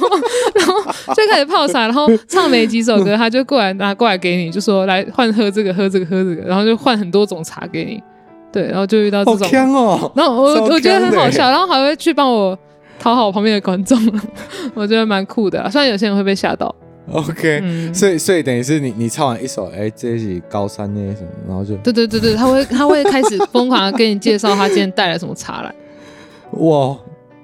[0.55, 0.75] 然后
[1.15, 8.03] 就开始泡茶，然后唱没几首歌，他就过来拿过来给你，就说来换喝这个喝这个喝这个，然后就换很多种茶给你。
[8.51, 12.59] 对，然后就遇到这种，哦、然后我我觉得很好笑，然后还会去帮我
[12.99, 13.99] 讨好旁边的观众，
[14.75, 15.71] 我觉得蛮酷的。
[15.71, 16.75] 虽然有些人会被吓到。
[17.13, 25.75] OK，、嗯、所以所以等于是你你唱完一首，哎，这是高三那些什么，然后就对对对对，他会他会开始疯狂的给你介绍他今天带来什么茶来。
[26.53, 26.97] 哇，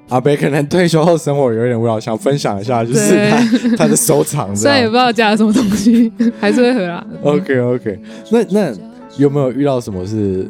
[0.09, 4.55] 阿北可能退休后生活有点无聊，想分享一下，就是他他的收藏。
[4.57, 7.07] 虽然也不知道加了什么东西，还是会喝啦。
[7.23, 8.73] OK OK，那那
[9.17, 10.49] 有没有遇到什么是？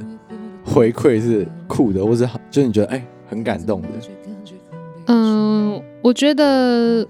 [0.66, 3.88] 回馈是酷的，或者就是你觉得哎、欸、很感动的。
[5.08, 7.06] 嗯，我觉得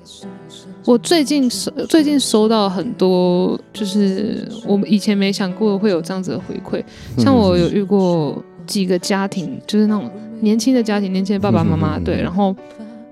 [0.84, 6.82] 我最近收最近收到很多，就是我们以前没想过会有这样子的回馈。
[7.16, 12.54] 像我有遇过几个家庭，就是那种年轻的家庭，年轻的爸爸妈妈，对，然后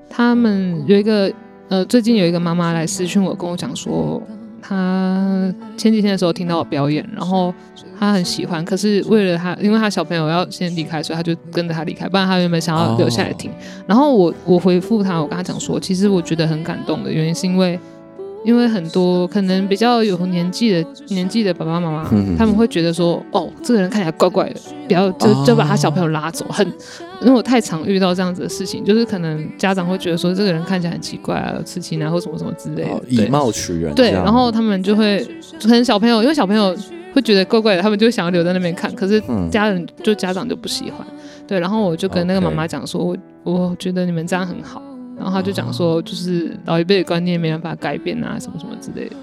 [0.09, 1.33] 他们有一个
[1.69, 4.23] 呃，最近有一个妈妈来私讯我，跟我讲说。
[4.65, 7.53] 她前几天的时候听到我表演，然后
[7.99, 13.51] 她很喜欢，可是为了她，因为她小朋友要先离开，所以她就跟着他离开，不然她原本想要留下来听。
[13.51, 13.61] Oh.
[13.89, 17.77] 然后我我回复她，我跟她讲说，其实我觉得很感动的原因是因为。
[18.45, 26.45] 因为很多可能比较有年纪的年纪的爸爸妈妈，嗯、他们会觉得说，哦，这个人看起来怪怪的，不要就就把他小朋友拉走。
[26.49, 26.67] 很，
[27.21, 33.95] 因为我太常遇到这样子的事情，就是可能家长会觉得说，这个人看起来很奇怪啊，有刺青啊，或什么什么之类的，哦、以貌取人。
[33.95, 35.25] 对，然后他们就会
[35.61, 36.77] 可能小朋友，因为小朋友
[37.15, 41.07] 会觉得怪怪的，他们就想要留在那边看，可是家人、嗯、就家长就不喜欢。
[41.47, 44.83] 对，然后我就跟那个妈妈讲说，我我觉得你们这样很好。
[45.17, 49.17] 然后他就讲说，就是老一辈的观念没办法改变啊，什么什么之类的。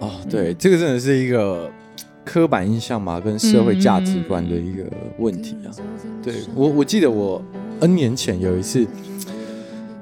[0.00, 1.70] 哦，对，嗯、这个真的是一个
[2.24, 4.82] 刻板印象嘛，跟社会价值观的一个
[5.18, 5.70] 问题啊。
[6.04, 7.40] 嗯、对我，我记得我
[7.80, 8.84] N 年前有一次，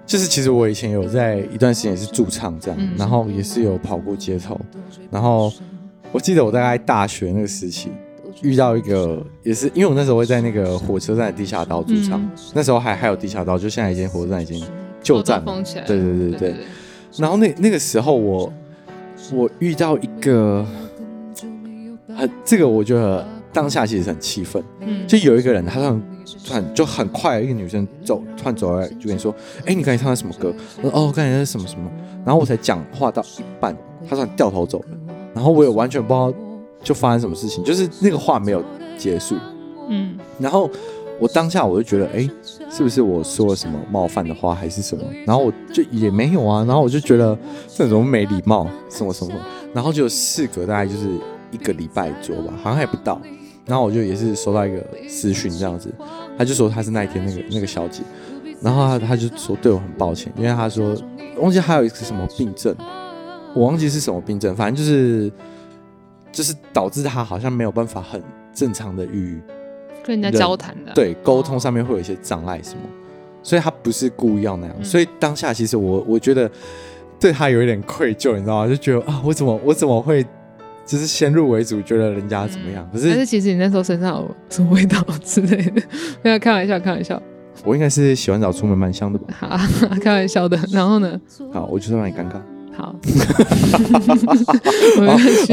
[0.07, 4.59] 就是其实我以前有在一段时间也是驻唱这样，嗯、然后也是有跑过街头。
[5.11, 5.52] 然后
[6.12, 7.90] 我记得我大概大学那个时期
[8.40, 14.64] 遇到一个，也是因为我那时候会在那个火车站的地下道驻唱，嗯、那时候还还有地下道，就现在已经火车站已经。
[15.02, 15.42] 旧站，
[15.86, 16.54] 对对对对，对
[17.18, 18.52] 然后那那个时候我
[19.32, 20.64] 我遇到一个
[22.16, 25.80] 很这个我觉得当下其实很气愤，嗯，就有一个人他
[26.44, 29.34] 突然就很快一个女生走突然走来就跟你说，
[29.66, 30.52] 哎，你刚才唱的什么歌？
[30.82, 31.90] 我说哦，刚才是什么什么，
[32.24, 33.76] 然后我才讲话到一半，
[34.08, 34.86] 他突然掉头走了，
[35.34, 36.32] 然后我也完全不知道
[36.82, 38.64] 就发生什么事情，就是那个话没有
[38.96, 39.36] 结束，
[39.88, 40.68] 嗯，然后
[41.20, 42.28] 我当下我就觉得，哎，
[42.74, 45.04] 是不是我说了什么冒犯的话还是什么？
[45.26, 49.35] 然后我就也没有啊，然后我就觉得这种没礼貌，什么什么，
[49.74, 51.11] 然后就事隔大概就是
[51.50, 53.20] 一个礼拜左右吧，好像还不到，
[53.66, 55.92] 然后我就也是收到一个私讯这样子，
[56.38, 58.02] 他就说他是那一天那个那个小姐，
[58.62, 60.96] 然后他他就说对我很抱歉，因为他说
[61.38, 62.74] 忘记还有一个什么病症。
[63.54, 65.30] 我忘记是什么病症，反正就是
[66.32, 68.18] 就是导致他好像没有办法很
[68.54, 69.38] 正常的与
[70.04, 72.80] 跟人家交谈的，对，沟通上面会有一些障碍什么，
[73.42, 74.76] 所以他不是故意要那样。
[74.78, 76.50] 嗯、所以当下其实我我觉得
[77.20, 78.68] 对他有一点愧疚，你知道吗？
[78.68, 80.24] 就觉得啊，我怎么我怎么会
[80.84, 82.88] 就是先入为主，觉得人家怎么样？
[82.92, 85.82] 嗯、可是但是其实你那时候身上有什么味道之类的？
[86.22, 87.20] 不要开玩笑，开玩笑。
[87.64, 89.26] 我应该是洗完澡出门蛮香的吧？
[89.38, 89.56] 好，
[90.02, 90.58] 开玩笑的。
[90.72, 91.20] 然后呢？
[91.52, 92.40] 好，我就是让你尴尬。
[92.74, 92.96] 好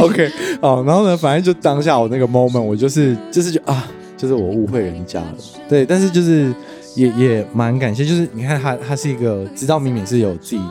[0.02, 0.32] ，OK，
[0.62, 3.86] 好，然后呢，反正就当下我那个 moment，我就是就是就啊，
[4.20, 5.34] 就是我误会人家了，
[5.70, 6.54] 对，但是就是
[6.94, 10.62] 也也蛮感谢，就是你看他他是一个知道明明是有自己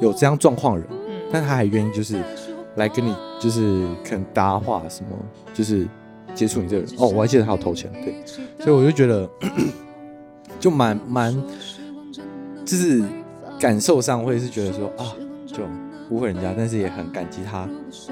[0.00, 0.90] 有这样状况的人，
[1.30, 2.20] 但他还愿意就是
[2.74, 5.16] 来跟你就是可能搭话什么，
[5.54, 5.86] 就是
[6.34, 6.90] 接触你这个人。
[6.98, 8.16] 哦，我还记得他有投钱，对，
[8.58, 9.30] 所以我就觉得
[10.58, 11.42] 就蛮蛮
[12.64, 13.04] 就是
[13.60, 15.14] 感受上会是觉得说啊，
[15.46, 15.62] 就。
[16.08, 17.68] 误会人家，但是也很感激他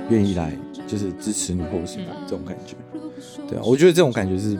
[0.08, 0.50] 愿意来，
[0.86, 2.74] 就是支持你或者什么这种感觉，
[3.48, 4.58] 对啊，我觉得这种感觉是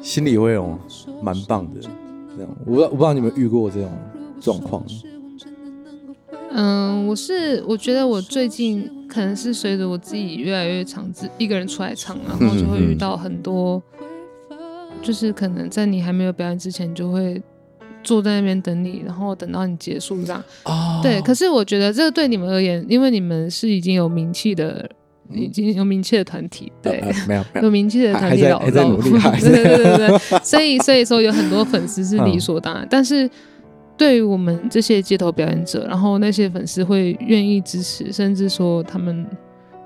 [0.00, 0.78] 心里会有
[1.22, 1.80] 蛮棒的。
[1.80, 1.88] 这
[2.42, 3.90] 样，我不我不知道你们遇过这种
[4.40, 4.84] 状况。
[6.52, 13.82] 嗯，我是我觉得我最近可能是随着我自己越来越常自一个人出来唱，然后就会遇到很多，
[15.02, 17.42] 就是可能在你还没有表演之前就会。
[18.04, 20.42] 坐在那边等你，然后等到你结束这样。
[20.64, 21.00] 哦。
[21.02, 24.90] 对，可是我觉得这个对你们而言，因为你们是已经有名气的，嗯、
[25.32, 28.96] 已经有名气的团体， 对，呃呃、没有，没有有名气的团体老， 老老，
[29.40, 32.84] 对对对对， 所以所以说有很多粉丝是理所当然。
[32.84, 33.28] 嗯、但是
[33.96, 39.26] 对于我们这些街头表演者，然后那些粉丝会愿意支持，甚至说他们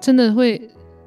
[0.01, 0.61] 真的会。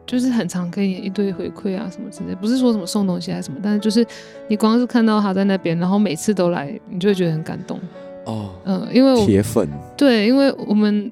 [0.08, 4.06] 就是很常给你一堆回馈啊什么之类，不是说什么送东西还是什么，但是就是
[4.48, 7.80] 你光是看到他在那边，然后每次都来，你就会觉得很感动
[8.26, 8.52] 哦。
[8.66, 9.68] 嗯，因为我铁粉
[9.98, 11.12] 对，因为我们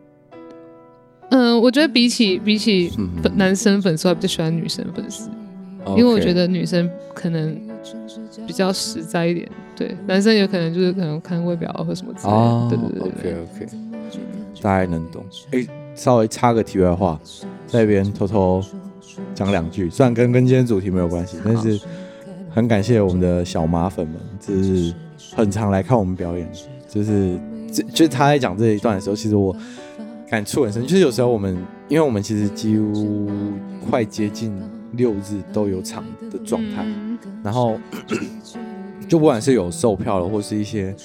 [1.34, 2.91] 嗯，我觉得比起比起
[3.36, 5.30] 男生粉丝，我还比较喜欢女生粉丝，
[5.86, 7.60] 嗯、因为我觉得女生可能
[8.46, 13.34] 比较实在一点，对，男生有可能就是可能看外表或什么之类的，哦、对对对对。
[13.34, 13.72] OK OK，
[14.62, 15.26] 大概能懂。
[15.52, 17.19] 哎、欸，稍微插个题外话，
[17.65, 18.63] 在那边偷偷。
[19.36, 21.80] 讲两句，虽然跟跟今天主题没有关系，但是
[22.50, 24.91] 很感谢我们的小马粉们，就是
[25.36, 26.50] 很常来看我们表演，
[26.89, 27.38] 就是
[27.72, 29.56] 就就是他在讲这一段的时候，其实我
[30.29, 30.81] 感触很深。
[30.83, 31.55] 就是有时候我们，
[31.88, 33.29] 因为我们其实几乎
[33.89, 34.53] 快接近
[34.93, 36.86] 六日都有场的状态，
[37.43, 37.77] 然后
[39.07, 40.95] 就不管是有售票了，或是一些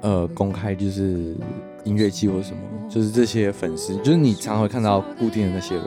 [0.00, 1.36] 呃公开，就是
[1.84, 2.58] 音乐季或什么，
[2.88, 5.84] 就是这些粉丝，就是你常会看到固定的那些人。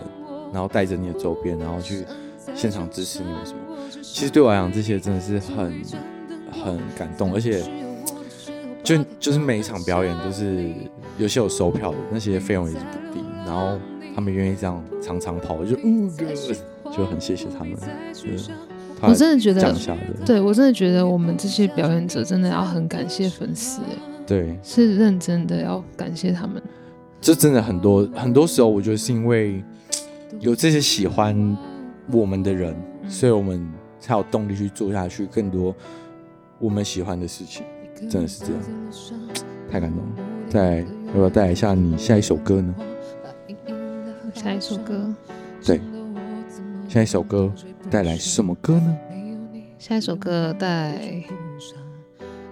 [0.54, 2.06] 然后带着你的周边，然后去
[2.56, 3.60] 现场支持你们什么？
[4.02, 5.82] 其实对我来讲，这些真的是很
[6.50, 7.62] 很感动，而且
[8.88, 10.72] 就就是每一场表演都是
[11.18, 13.78] 有些有收票的，那些费用也是不低，然后
[14.16, 16.10] 他们愿意这样常常跑，就嗯，
[16.96, 17.76] 就很谢谢他们。
[19.02, 19.76] 我真的觉得，
[20.26, 23.82] 对我真的觉得我们这些表演者真的要很感谢粉丝，
[24.26, 26.64] 对，是认真的要感谢他们。
[27.20, 29.64] 这真的很多很多时候，我觉得是因为。
[30.42, 31.58] 有这些喜欢
[32.12, 32.76] 我们的人，
[33.08, 33.66] 所以我们
[33.98, 35.74] 才有动力去做下去更多
[36.60, 37.64] 我们喜欢的事情，
[38.10, 38.62] 真的是这样，
[39.72, 40.10] 太感动了。
[40.50, 42.74] 再要不要带来一下你下一首歌呢？
[44.34, 45.14] 下一首歌，
[45.66, 45.82] 对，
[46.88, 47.52] 下一首歌
[47.90, 48.98] 带来什么歌呢？
[49.78, 50.98] 下一首歌带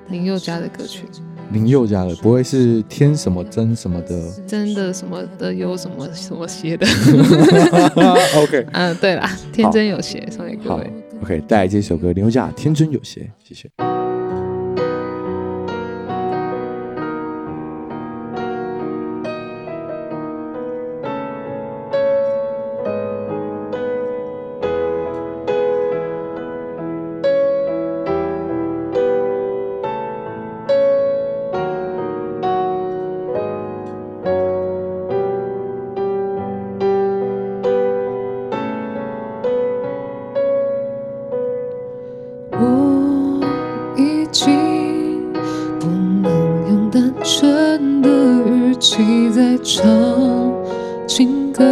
[0.10, 1.06] 林宥嘉的歌曲。
[1.52, 6.86] 林宥嘉的不会是天什么真什么的，真的什么的有什么什么邪的？
[8.36, 10.92] OK，嗯，对啦，天真有邪，送给各位。
[11.22, 13.70] OK，带来这首歌，林宥嘉《天真有邪》，谢谢。
[48.80, 49.86] 起在唱
[51.08, 51.64] 情歌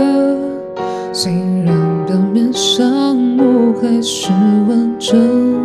[1.12, 1.32] 虽
[1.66, 4.30] 然表面上我还是
[4.68, 5.63] 完整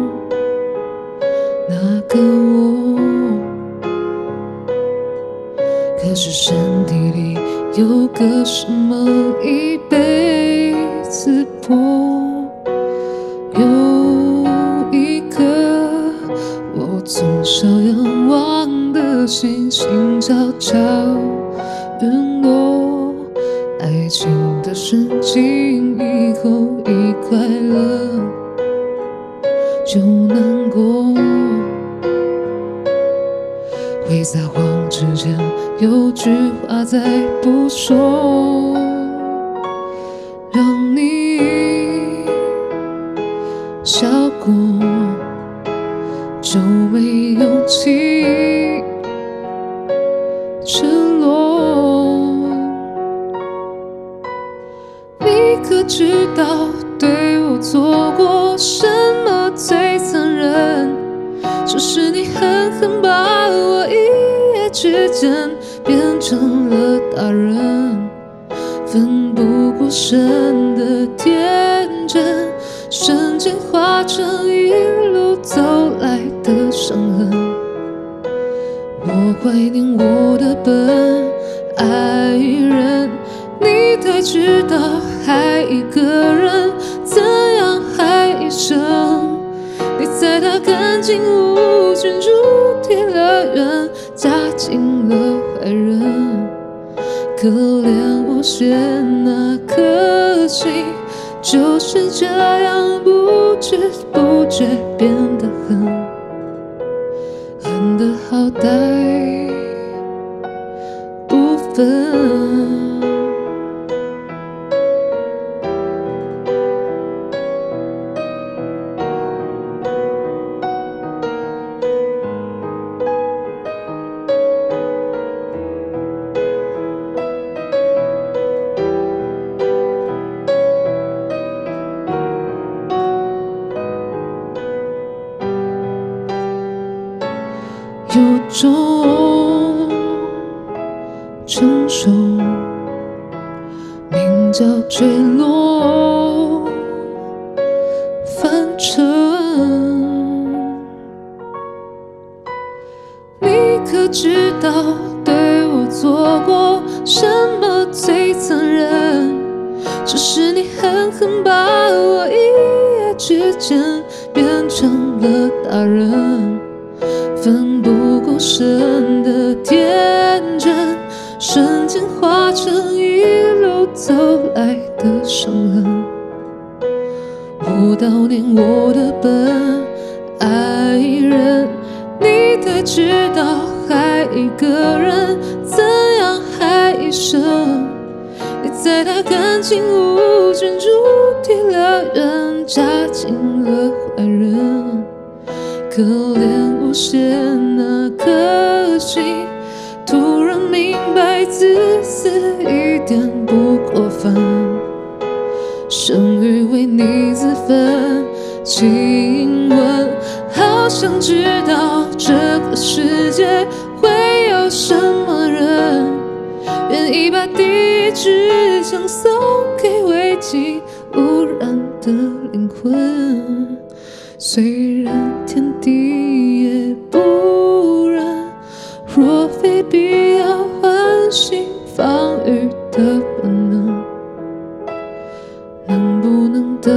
[235.89, 236.93] 能不能等？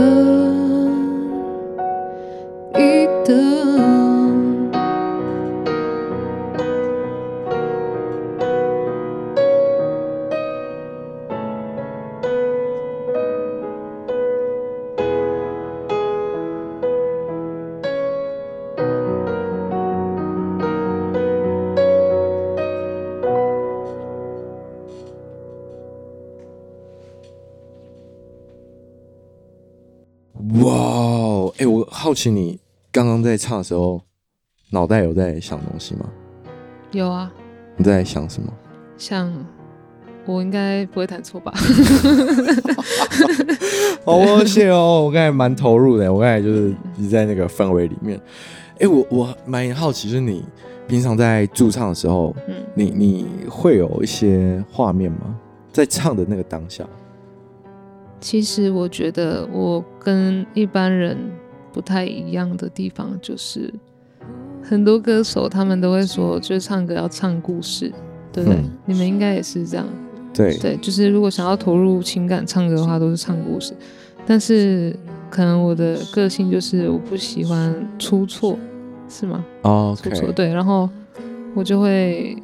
[2.76, 4.01] 一等。
[32.12, 32.60] 好奇你
[32.92, 34.02] 刚刚在唱的时候
[34.72, 36.10] 脑袋有在想东西吗？
[36.92, 37.32] 有啊。
[37.78, 38.52] 你在想什么？
[38.98, 39.34] 想
[40.26, 41.54] 我应该不会弹错吧？
[44.04, 48.20] 好我谢哦我刚才蛮投入的我刚才就是一直在那个氛围里面。
[48.82, 50.44] 哎我我蛮好奇就是你
[50.90, 52.36] 平常在驻唱的时候
[52.76, 55.34] 你你会有一些画面吗？
[55.72, 56.86] 在唱的那个当下。
[58.20, 61.18] 其实我觉得我跟一般人
[61.74, 63.74] 不太一样的地方，就是
[64.62, 67.92] 很多歌手他们都会说，就是唱歌要唱故事，
[68.32, 68.60] 对不对？
[68.60, 69.88] 嗯、你们应该也是这样。
[70.34, 73.74] 对对，就是如果想要投入情感唱歌的话，都是唱故事。
[74.26, 74.96] 但是
[75.30, 78.58] 可能我的个性就是我不喜欢出错，
[79.10, 79.44] 是吗？
[79.64, 80.90] 哦.出错对，然后
[81.54, 82.38] 我就会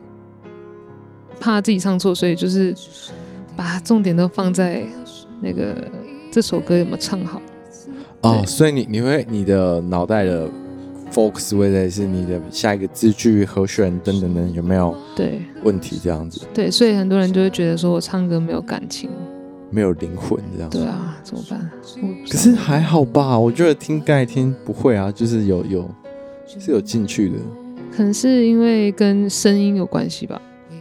[1.40, 2.76] 怕自己唱错，所以就是
[3.56, 4.84] 把重点都放在
[5.40, 5.76] 那个
[6.32, 7.42] 这首歌有没有唱好。
[8.22, 10.48] 哦，所以你你会你的脑袋的。
[11.10, 16.42] focus 会在是你的下一个字句、和弦等等等有没有对问题这样子？
[16.54, 19.10] 对，对，所以很多人就会觉得说我唱歌没有感情，
[19.72, 20.80] 没有灵魂这样子。
[20.80, 21.72] 对啊，怎么办？
[22.30, 25.90] 可是还好吧，我觉得听刚才听不会啊，就是有有
[26.46, 27.36] 是有进去的。
[27.96, 30.40] 可能是因为跟声音有关系吧。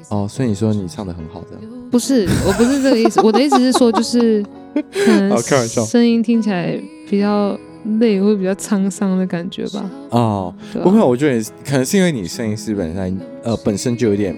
[0.09, 1.63] 哦，所以你说你唱的很好这样？
[1.89, 3.21] 不是，我不是这个意思。
[3.23, 4.45] 我的意思是说，就是
[4.93, 5.39] 可能
[5.87, 7.59] 声音听起来比较。
[8.01, 9.89] 累会比较沧桑的感觉吧？
[10.11, 10.53] 哦，
[10.83, 14.37] 不会，我觉得可能是因为你声音是本身呃本身就有点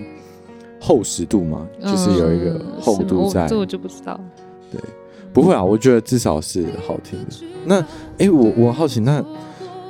[0.79, 3.47] 厚实度嘛，嗯、就是有一个厚度在。
[3.47, 4.21] 这我就不知道。
[4.71, 4.79] 对，
[5.33, 7.37] 不会啊，我觉得至少是好听的。
[7.65, 7.87] 那哎、
[8.27, 9.25] 欸，我我好奇，那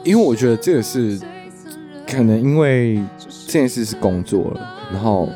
[0.05, 1.19] 因为我觉得这个是
[2.07, 3.03] 可能因为
[3.45, 4.61] 这件事是工作了，
[4.93, 5.29] 然后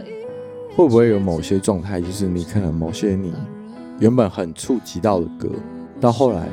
[0.76, 3.32] 会不会有某些状态，就是你可能某些你
[4.02, 5.48] 原本很触及到的歌，
[6.00, 6.48] 到后来。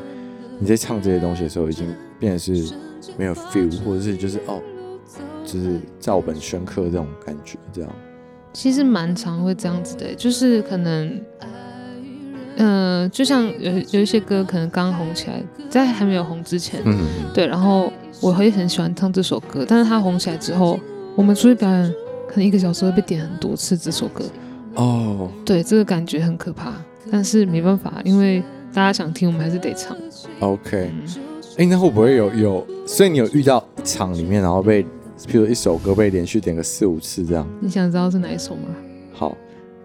[0.62, 1.88] 你在唱这些东西的时候，已经
[2.20, 2.52] 变得是
[3.18, 4.62] 没有 feel，或者是就是哦，
[5.46, 7.90] 就是照本宣科这种感觉，这样。
[8.52, 11.08] 其实蛮常会这样子的，就是可能，
[12.58, 17.90] 嗯、呃，就像有有一些歌可能刚红起来，在还没有红之前，嗯，对，然后
[18.20, 20.78] 我会很喜欢唱这首歌，但是它红起来之后，
[21.16, 21.90] 我们出去表演，
[22.28, 24.26] 可能一个小时会被点很多次这首歌。
[24.76, 26.74] 哦，对，这个感觉很可怕，
[27.12, 28.44] 但是没办法，因为。
[28.72, 29.98] 大家想听，我们还是得唱。
[30.42, 30.92] OK，
[31.58, 32.68] 哎、那会不会有有？
[32.86, 34.84] 所以你有遇到一场里面，然后被，
[35.26, 37.48] 譬如一首歌被连续点个四五次这样？
[37.60, 38.68] 你想知道是哪一首吗？
[39.12, 39.36] 好，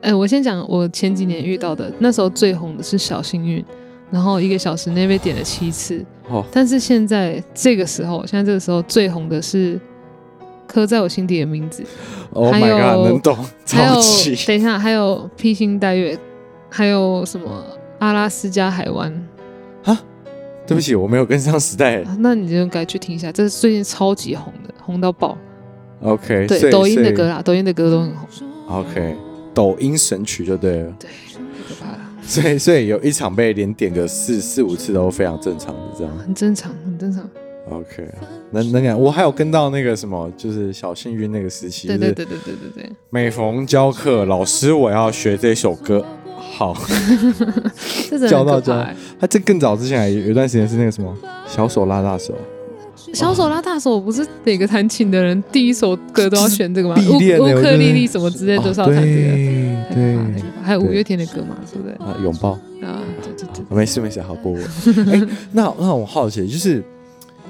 [0.02, 3.62] 哎、欸，我先讲我前几年遇到的，那时候最红的是《小幸运》，
[4.10, 6.04] 然后一个小时内被点了七次。
[6.28, 6.44] 哦。
[6.52, 9.76] 但是现在这个时候，现在这个时候最红的是
[10.66, 11.82] 《刻在我心底的名字》。
[12.34, 13.34] Oh my god，能懂？
[13.64, 14.36] 超级。
[14.46, 16.14] 等一下，还有《披星戴月》，
[16.76, 17.64] 还有什么？
[18.00, 19.08] 阿拉斯加海湾，
[19.84, 19.96] 啊，
[20.66, 22.02] 对不起，我没有跟上时代。
[22.02, 25.38] 啊、那你就该去听一下，这是最近超级红的，红到爆。
[26.02, 28.28] OK，对，抖音的歌啦，抖音的歌都很红。
[28.66, 29.14] OK，
[29.54, 30.92] 抖音神曲就对了。
[30.98, 32.00] 对，太可怕了。
[32.22, 36.18] 所以，所以有一场被连点个四四五次都非常正常的，这样。
[36.18, 37.22] 很正常，很正常。
[37.70, 38.06] OK，
[38.50, 41.86] 那那个我还有跟到那个什么，就是小幸运那个时期。
[41.86, 42.92] 对对对对对对对。
[43.10, 46.04] 每逢教课，老师我要学这首歌。
[46.56, 46.72] 好，
[48.30, 48.86] 教到教，
[49.18, 51.12] 他这更早之前有一段时间是那个什么
[51.48, 52.32] 小手拉大手，
[53.12, 56.94] 小手拉大手不是每个弹琴的人第一首歌都要选这个吗？
[57.10, 61.92] 乌乌克丽丽什么之类都是要弹这个，对，还有五月天的歌嘛，对不对？
[62.06, 62.50] 啊，拥抱
[62.82, 64.58] 啊，对对对，没事没事，好过我。
[65.10, 66.84] 哎，那那我好奇就是，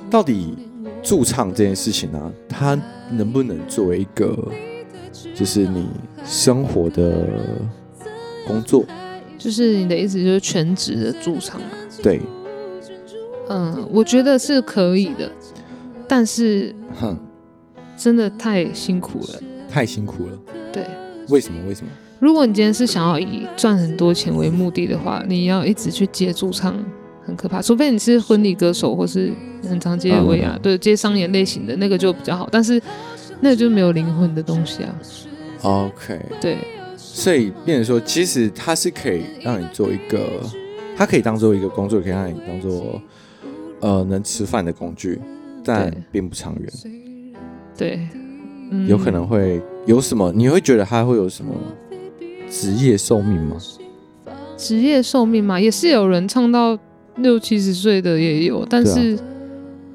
[0.08, 0.56] 到底
[1.02, 2.74] 驻唱这件事情呢，它
[3.10, 4.34] 能不能作为一个，
[5.34, 5.88] 就是你
[6.24, 7.26] 生活的？
[8.46, 8.84] 工作，
[9.38, 11.68] 就是你的意思，就是全职的驻唱嘛？
[12.02, 12.20] 对，
[13.48, 15.30] 嗯，我觉得是可以的，
[16.08, 17.16] 但是，哼，
[17.96, 20.38] 真的太辛苦了，太辛苦了。
[20.72, 20.86] 对，
[21.28, 21.66] 为什么？
[21.66, 21.90] 为什么？
[22.20, 26.74] 如果你今天是想要以赚很多钱为目的的话，你要一直去接驻唱，
[27.22, 27.60] 很可怕。
[27.60, 29.30] 除非你是婚礼歌手，或是
[29.68, 32.48] 很常接尾牙，对，接商演类型的那个就比较好。
[32.50, 32.80] 但是，
[33.40, 34.94] 那个就没有灵魂的东西啊。
[35.62, 36.58] OK，对。
[37.16, 40.28] 所以，变成说，其实它是可以让你做一个，
[40.96, 43.00] 它可以当做一个工作，可以让你当做
[43.80, 45.20] 呃能吃饭的工具，
[45.64, 46.68] 但并不长远。
[47.78, 48.00] 对，
[48.72, 50.32] 嗯，有可能会有什么？
[50.34, 51.54] 你会觉得它会有什么
[52.50, 53.56] 职业寿命吗？
[54.56, 56.76] 职业寿命嘛，也是有人唱到
[57.18, 59.22] 六七十岁的也有，但是，啊、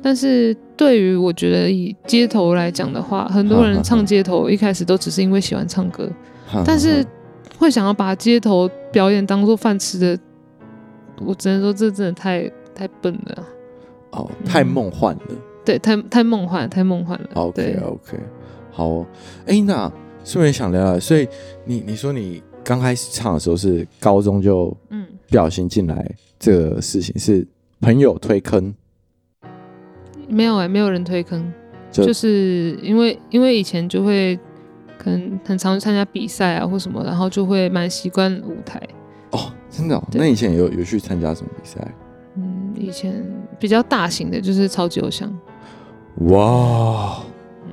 [0.01, 6.09] 但是对于我觉得以街头来讲的话，很多人 唱街头一开始都只是因为喜欢唱歌。
[6.66, 7.06] 但是
[7.58, 10.20] 会想要把街头表演当做饭吃的，
[11.26, 13.43] 我只能说这真的太太笨了。
[14.12, 15.22] 哦，太梦幻了。
[15.64, 17.30] 对，太太梦幻，太梦幻了。
[17.36, 18.18] OK OK，
[18.72, 19.06] 好哦。
[19.45, 19.91] 哎，那
[20.24, 21.28] 顺便想聊聊，所以
[21.66, 27.47] 你你说你刚开始唱的时候是高中就嗯不小心进来这个事情，是
[27.82, 28.74] 朋友推坑？
[30.28, 31.54] 没有哎、欸，没有人推坑，
[31.91, 34.39] 就，就是因为因为以前就会。
[35.00, 38.80] 可能很常去参加比赛啊，或什么，然后就会蛮习惯舞台。
[39.32, 40.04] 哦，真的、哦？
[40.12, 41.80] 那以前有有去参加什么比赛？
[42.36, 43.26] 嗯，以前
[43.58, 45.34] 比较大型的就是超级偶像。
[46.28, 47.22] 哇，
[47.66, 47.72] 嗯，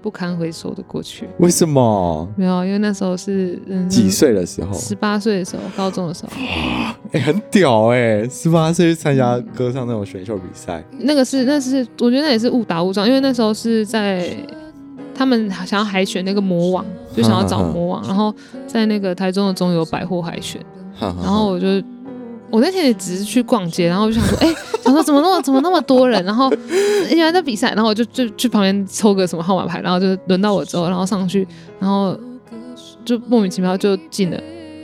[0.00, 1.28] 不堪回首的过去。
[1.38, 2.28] 为什么？
[2.36, 4.72] 没有，因为那时候是几岁的时候？
[4.72, 6.30] 十八岁的时候，高中的时候。
[6.30, 8.28] 哇，哎、欸，很屌哎、欸！
[8.28, 14.36] 十八岁去参加歌唱那种选秀比赛，那个是，那是，我觉得那也是误打误撞，因为那时候是在
[15.20, 16.82] 他们想要海选那个魔王，
[17.14, 18.34] 就想要找魔王，然后
[18.66, 20.58] 在那个台中的中友百货海选，
[20.98, 21.66] 然后我就。
[22.52, 26.50] 我那天也只是去逛街，然后我就想说，哎、欸， 想说怎么那么怎么那么多人，然后
[27.08, 31.46] 原来在比赛，然后我就就去旁边抽个什么号码牌，然后就轮到我之后，然后上去，
[31.78, 32.18] 然后
[33.04, 34.40] 就莫名其妙就进了，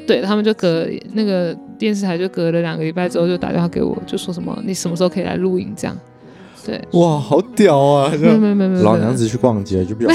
[0.06, 5.74] 对，他们就隔那个电视台就隔了两个礼拜之后就打电话给我，就说什么你什么时候可以来录影？
[5.76, 5.96] 这样，
[6.66, 8.12] 对，哇，好屌啊！
[8.20, 10.10] 没有没有没有，老娘子去逛街就比较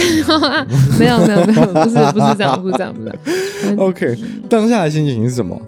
[0.99, 3.17] 没有没有没有，不是不是这样不是这样不是
[3.63, 4.17] 这样， OK，
[4.49, 5.59] 当下的心情是什么？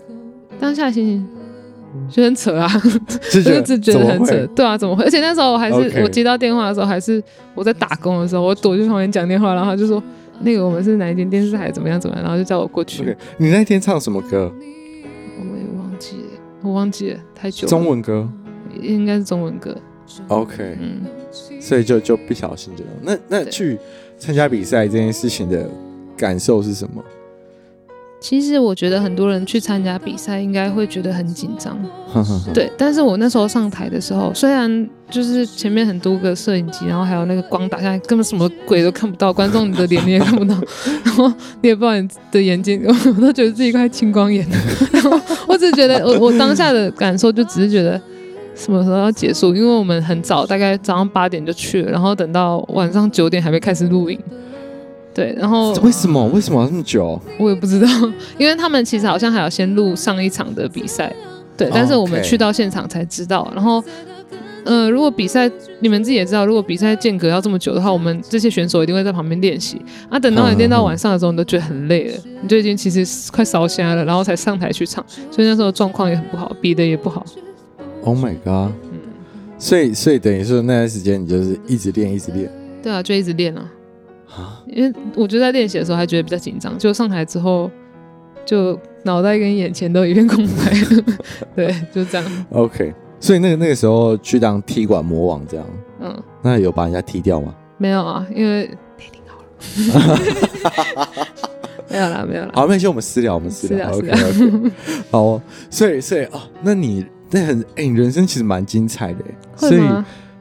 [0.59, 1.27] 当下的心情。
[2.09, 2.67] 就很扯啊，
[3.31, 5.03] 就一直觉得很扯，对啊，怎么会？
[5.03, 6.01] 而且那时候我还是、okay.
[6.01, 7.23] 我接到电话的时候，还是
[7.53, 10.01] 我在打工的时候，我躲去旁边讲电话，然后他就说
[10.41, 13.03] 那个我们是哪一间电视台，怎么样怎么样，然后就叫我过去。
[13.03, 13.15] Okay.
[13.37, 14.51] 你那天唱什么歌？
[15.37, 17.69] 我也忘记了，我忘记了，太久了。
[17.69, 18.27] 中文歌，
[18.81, 19.77] 应该是中文歌。
[20.27, 21.01] OK，嗯，
[21.59, 22.93] 所以就就不小心这样。
[23.01, 23.77] 那那去
[24.17, 25.69] 参加比赛这件事情的
[26.17, 27.03] 感受是什么？
[28.19, 31.77] 其实我觉得很多人去参加比赛应该会觉得很紧张，
[32.53, 32.71] 对。
[32.77, 40.55] 但是我那时候上台的时候，虽然就是前面很多个摄影机，然后还有那个光打下来，根本什么鬼都看不到，观众你的脸你也看不到，
[41.03, 41.27] 然后
[41.61, 44.55] 你也不知道你的眼睛， 我都觉得自己快青光眼了。
[44.93, 48.01] 然后我只是觉得我我当下的感受就只是觉得
[48.55, 54.19] 什么时候要结束，因为我们很早，大概早上八点就去了，然后等到晚上九点还没开始录影。
[55.13, 57.19] 对，然后为什么为什么要这么久？
[57.37, 57.87] 我也不知道，
[58.37, 61.13] 因为他们其实好像还要先录上一场的比赛，
[61.55, 63.47] 对，但是我们去到现场才知道。
[63.53, 63.83] 然后，
[64.63, 65.47] 呃，如果比赛
[65.81, 69.79] 你们自己也知道，如果比赛间隔要这么久的话，我们这些选手一定会在旁边练习。
[70.09, 77.23] 啊，等到你练到晚上的时候，你都觉得很累了，你就已经其实快烧瞎了，然后才上台去唱，所以那时候状况也很不好，比的也不好。
[78.03, 78.71] Oh my god！
[78.91, 78.99] 嗯，
[79.57, 82.51] 所以所以等于说那段时间你就是一直练一直练。
[82.81, 83.71] 对啊，就一直练啊。
[84.65, 87.69] 因为我就在练习的时候还觉得比较紧张，就上台之后
[88.43, 90.73] 就脑袋跟眼前都一片空白，
[91.55, 92.45] 对，就这样。
[92.49, 95.65] OK，所以那个那个时候去当踢馆魔王这样，
[96.01, 97.53] 嗯，那有把人家踢掉吗？
[97.77, 98.63] 没有啊，因为
[98.97, 100.19] 内定好了，
[101.91, 102.51] 没有啦，没有啦。
[102.55, 103.91] 好，没关系，我们私聊，我们私聊。
[103.91, 104.71] OK OK，
[105.11, 105.39] 好，
[105.69, 109.25] 所以所以哦，那你那很哎、欸，你人生其实蛮精彩的，
[109.57, 109.81] 所以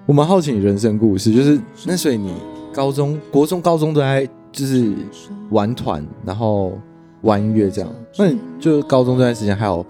[0.07, 2.32] 我蛮好奇你人生故事，就是那所以你。
[2.74, 4.95] 高中、国中、高中都在就是
[5.51, 6.72] 玩团，然后
[7.20, 7.90] 玩音乐这样。
[8.16, 9.84] 那你就高中这段时间还有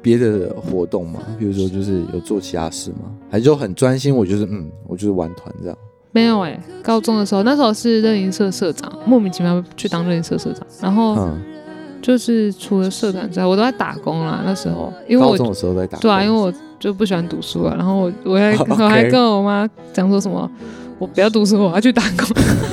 [0.00, 1.20] 别的活动吗？
[1.38, 3.12] 比如说就是有做其他事吗？
[3.30, 4.16] 还是就很专心？
[4.16, 5.76] 我就是嗯，我就是玩团这样。
[6.12, 11.28] 没有哎、欸，高中的时候那时候是热音社社长，莫名其妙去当热音社社长，然后
[12.04, 14.42] 就是除了社团之外，我都在打工啦。
[14.44, 17.74] 那时候因为我高中的时候在打工，对啊，因为我就不喜欢读书啊。
[17.78, 20.50] 然后我我还 我还跟我妈讲说什么。
[20.98, 22.28] 我不要读书，我要去打工，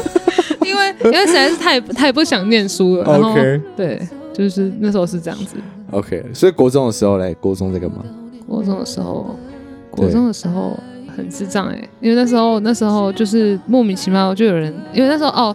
[0.68, 3.04] 因为因为实在是太太不想念书了。
[3.04, 3.34] 然后.
[3.76, 5.56] 对，就是那时候是这样子。
[5.92, 7.98] OK，所以国中的时候嘞，国中在干嘛？
[8.48, 9.36] 国中的时候，
[9.90, 10.78] 国中的时候
[11.18, 15.54] 很智障哎、欸，因为那时候那时候就是莫名其妙就有人，因为那时候哦，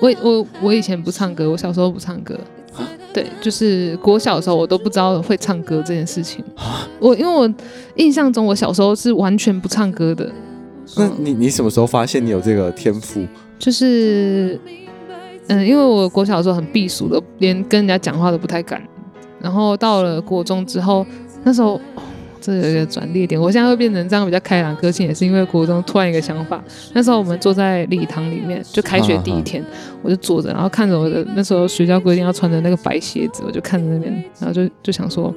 [0.00, 2.38] 我我我以前不唱歌，我小时候不唱歌，
[3.12, 6.42] 对，就是国小的时候我都不知道会唱歌这件事情。
[6.98, 7.52] 我因为我
[7.96, 10.30] 印象中我小时候是完全不唱歌的。
[10.96, 13.26] 那你你什么时候发现你有这个天赋？
[13.58, 14.58] 就是，
[15.48, 18.82] 嗯，因为我国小的时候很避暑的，连跟人家讲话都不太敢。
[19.40, 21.06] 然后到了国中之后，
[21.44, 22.02] 那时候、哦、
[22.42, 26.62] 这有一个转捩点，我现在会变成这样比较开朗个性，也是因为国中突然一个想法。
[26.92, 29.64] 那时候我们坐在礼堂里面，就开学第一天，
[30.02, 35.32] 我就坐着，然后看着我的那时候学校规定要穿的那个白鞋子，我就看着那边，然后就就想说。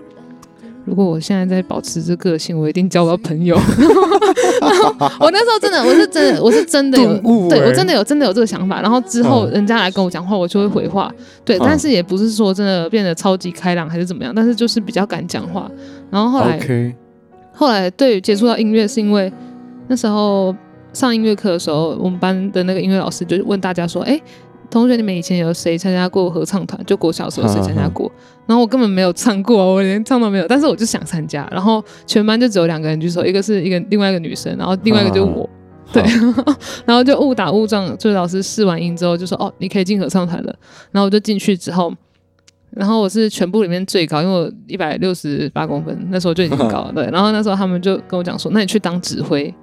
[0.86, 3.56] 如果我现在在保持这个性，我一定交不到朋友。
[5.20, 8.82] 我那时候真的，我是真的，我是真的有，欸、对我真的有，真的有这个想法。
[8.82, 11.12] 然后之后人家来跟我讲话，我就会回话。
[11.44, 15.70] 对，但是也不是说真的变得超级开朗还是怎么样，但是就是比较敢讲话。
[16.10, 16.96] 然后后来.
[17.52, 19.32] 后来对接触到音乐，是因为
[19.88, 20.56] 那时候
[20.94, 24.24] 上音乐课的时候，我们班的那个音乐老师就问大家说：“哎、欸。”
[24.82, 26.80] 同学，你们以前有谁参加过合唱团？
[26.86, 28.12] 就国小时候谁参加过？
[28.46, 30.48] 然后我根本没有唱过，我连唱都没有。
[30.48, 31.48] 但是我就想参加。
[31.52, 35.50] 然后全班就只有两个人举手，一个是一个另外一个女生，然后另外一个就是我。
[35.94, 36.04] 对，
[36.86, 40.54] 然后就误打误撞，就是老师试完音之后就说：“哦，你可以进合唱团了。”
[40.92, 41.94] 然后我就进去之后，
[42.72, 46.92] 然后我是全部里面最高，因为我一百六十八公分， 那时候就已经高了。
[46.94, 49.54] 对，然后那时候他们就跟我讲说：“那你去当指挥，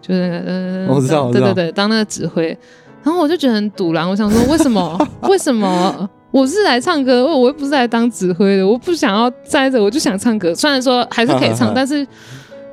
[0.00, 2.56] 就是那个嗯，我知道，对对对，当那个指挥。”
[3.02, 5.08] 然后我就觉得很赌烂，我想说：“为什么？
[5.28, 6.08] 为什么？
[6.30, 10.54] 我是来唱歌，我我又不是来当指挥的，我不想要站着，我就想唱歌。
[10.54, 12.06] 虽然说还是可以唱， 但是，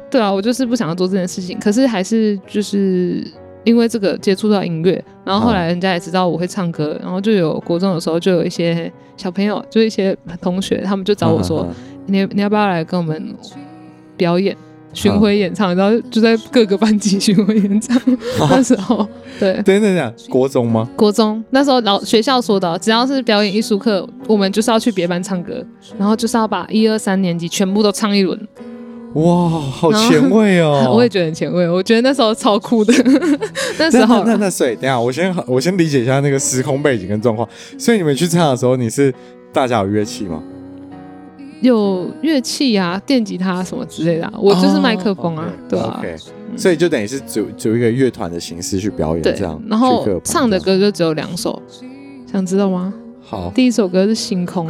[0.10, 1.58] 对啊，我就是不想要做这件事情。
[1.60, 3.26] 可是还是就是。”
[3.64, 11.68] 因为这个接触到音乐，然后后来人家也知道我会唱歌，然后就有国中的时候就有一些小朋友，就一些同学，他们就找我说
[12.08, 13.36] ：“你你要不要来跟我们
[14.16, 14.56] 表演
[14.94, 18.00] 巡回演唱？”然后就在各个班级巡回演唱。
[18.50, 19.08] 那时候，
[19.40, 20.90] 对，等等等，国中吗？
[20.96, 25.64] 国中那时候老学校说的，只要是表演艺术课，我们就是要去别班唱歌，
[25.98, 28.40] 然后就是要把一二三年级全部都唱一轮。
[29.14, 30.92] 哇，好前卫哦！
[30.94, 32.94] 我也觉得很前卫，我觉得那时候超酷的。
[33.80, 37.48] 那时候，那那所以，等下我先我先理解一下那个时空背景跟状况。
[37.80, 39.12] 所以你们去唱的时候，你是
[39.52, 40.44] 大家有乐器吗？
[41.62, 44.34] 有乐器啊，电吉他什么之类的、啊。
[44.40, 46.00] 我就是麦克风啊，对啊。
[46.04, 46.16] Okay,
[46.52, 49.62] 嗯、所以就等于是组组一个乐团的形式去表演，这样。
[49.68, 51.62] 然后唱的歌就只有两首，
[52.32, 52.94] 想知道吗？
[53.22, 54.70] 好，第一首歌是《星空》。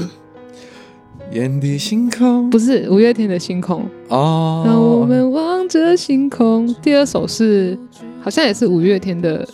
[1.33, 6.73] 眼底星空不是五月天的星空哦，让我们望着星空。
[6.81, 7.77] 第二首是
[8.21, 9.45] 好像也是五月天的，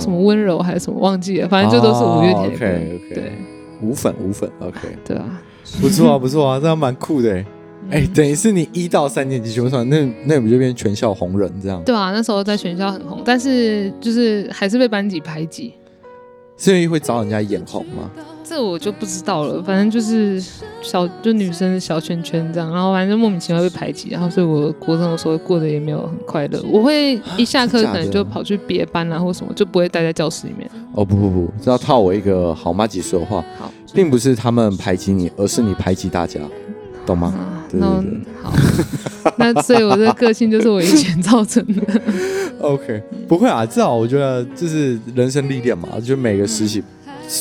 [0.00, 2.66] 什么温柔还是什么忘记了，反正就都是五月天的歌。
[2.66, 3.32] 哦、okay, okay, 对，
[3.80, 5.40] 无粉无粉，OK，对啊，
[5.80, 7.32] 不错啊不错啊，这样蛮酷的
[7.90, 11.82] 哎、欸，等于是你一到三年级就算那那不就变全校红人这样？
[11.84, 15.74] 对啊，那时候在全校很红，但是就是还是被班级排挤。
[16.56, 18.10] 所以会找人家眼红吗？
[18.44, 20.38] 这我就不知道了，反正就是
[20.82, 26.62] 小就女生的小圈圈这样，然后反正就莫名其妙被排挤，然后所以我国中的时候过得也没有很快乐。
[26.70, 30.70] 我会一下课可能就跑去别班啊或什么，就不会待在教室里面。
[30.92, 36.40] 哦不不不，这要套我一个好妈几说的话，好，并不是他们排挤你，而是你排挤大家，
[37.06, 37.28] 懂吗？
[37.36, 38.52] 啊、对对对对好，
[39.36, 42.00] 那所以我的个性就是我以前造成的。
[42.60, 46.82] OK，不会啊，至少我觉得这是人生历练嘛，就每个时期。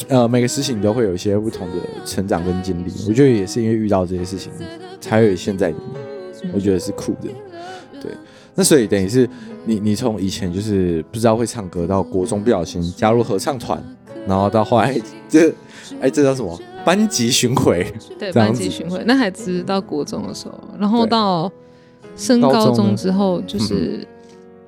[0.08, 1.74] 呃，每个事情你都会有一些不同的
[2.06, 4.52] 成长跟经历，我觉得也是因为遇到这些事情，
[5.02, 6.50] 才有现在的你。
[6.54, 7.30] 我觉得是酷的，
[8.00, 8.12] 对。
[8.54, 9.28] 那所以等于是
[9.66, 13.82] 你，你从以前就是不知道会唱歌，到国中不小心加入合唱团，
[14.28, 14.96] 然后到后来
[15.28, 15.52] 这，
[16.02, 16.60] 哎，这叫什么？
[16.86, 17.86] 班级巡回。
[18.18, 19.04] 对，班级巡回。
[19.06, 21.52] 那还只到国中的时候，然后到
[22.16, 24.08] 升高中之后就是。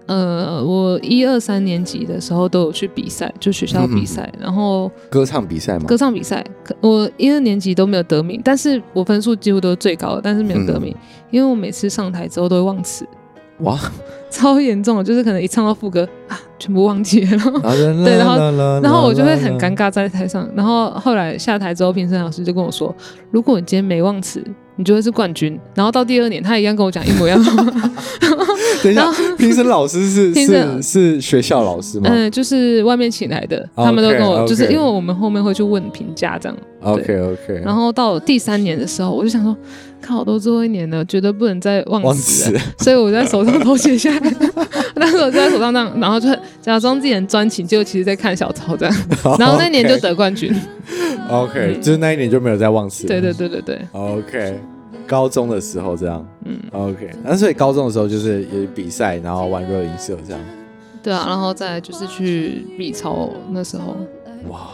[0.08, 6.44] 呃，我一二三年级的时候都有去比赛，就学校比赛，嗯、然后歌唱比赛嘛，歌唱比赛，
[6.82, 13.08] 我一二年级都没有得名，但是我分数几乎都是最高的，但是没有得名，嗯、因为我每次上台之后都会忘词，
[13.60, 13.80] 哇，
[14.32, 17.38] 超严重的，就是可能一唱到副歌啊，全部忘记了，
[18.04, 18.36] 对，然后
[18.82, 22.96] 然后我就会很尴尬在台上，然后后来下台之后，评审老师就跟我说，
[23.30, 24.44] 如果你今天没忘词。
[24.78, 27.92] 你就会是冠军，然后到第二年，他一样跟我讲一模一样的话。
[28.82, 29.06] 等一下，
[29.38, 32.10] 评审老师是是是学校老师吗？
[32.10, 36.58] 嗯，就是外面请来的他们都跟我，就是因为我们后面会去问评价这样。
[36.82, 37.62] OK OK。
[37.64, 39.56] 然后到第三年的时候，我就想说，
[40.02, 44.34] 靠，都最后一年了，绝对不能再忘词，所以我在手上都写下来。
[44.96, 46.28] 那时候就在手上这样，然后就
[46.62, 48.96] 假装自己很专情，结果其实在看小抄这样。
[49.40, 50.54] 然后那年就得冠军。
[51.30, 53.08] OK，就是那一年就没有再忘词。
[53.08, 53.80] 对对对对对。
[53.94, 54.60] OK。
[55.08, 60.42] 高中的时候这样，嗯，OK，那所以高中的时候就是也比赛，然后玩热音社这样，
[61.04, 63.98] 对啊，然后再就是去比超那时候，
[64.48, 64.70] 哇，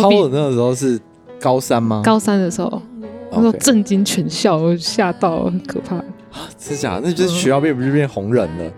[0.00, 0.98] 超的那个时候是
[1.40, 2.02] 高三吗？
[2.04, 2.82] 高三的时候，
[3.30, 6.02] 那时候震惊全校，我吓到很可怕，
[6.58, 7.02] 是假的？
[7.04, 8.72] 那就是学校变不是变红人了？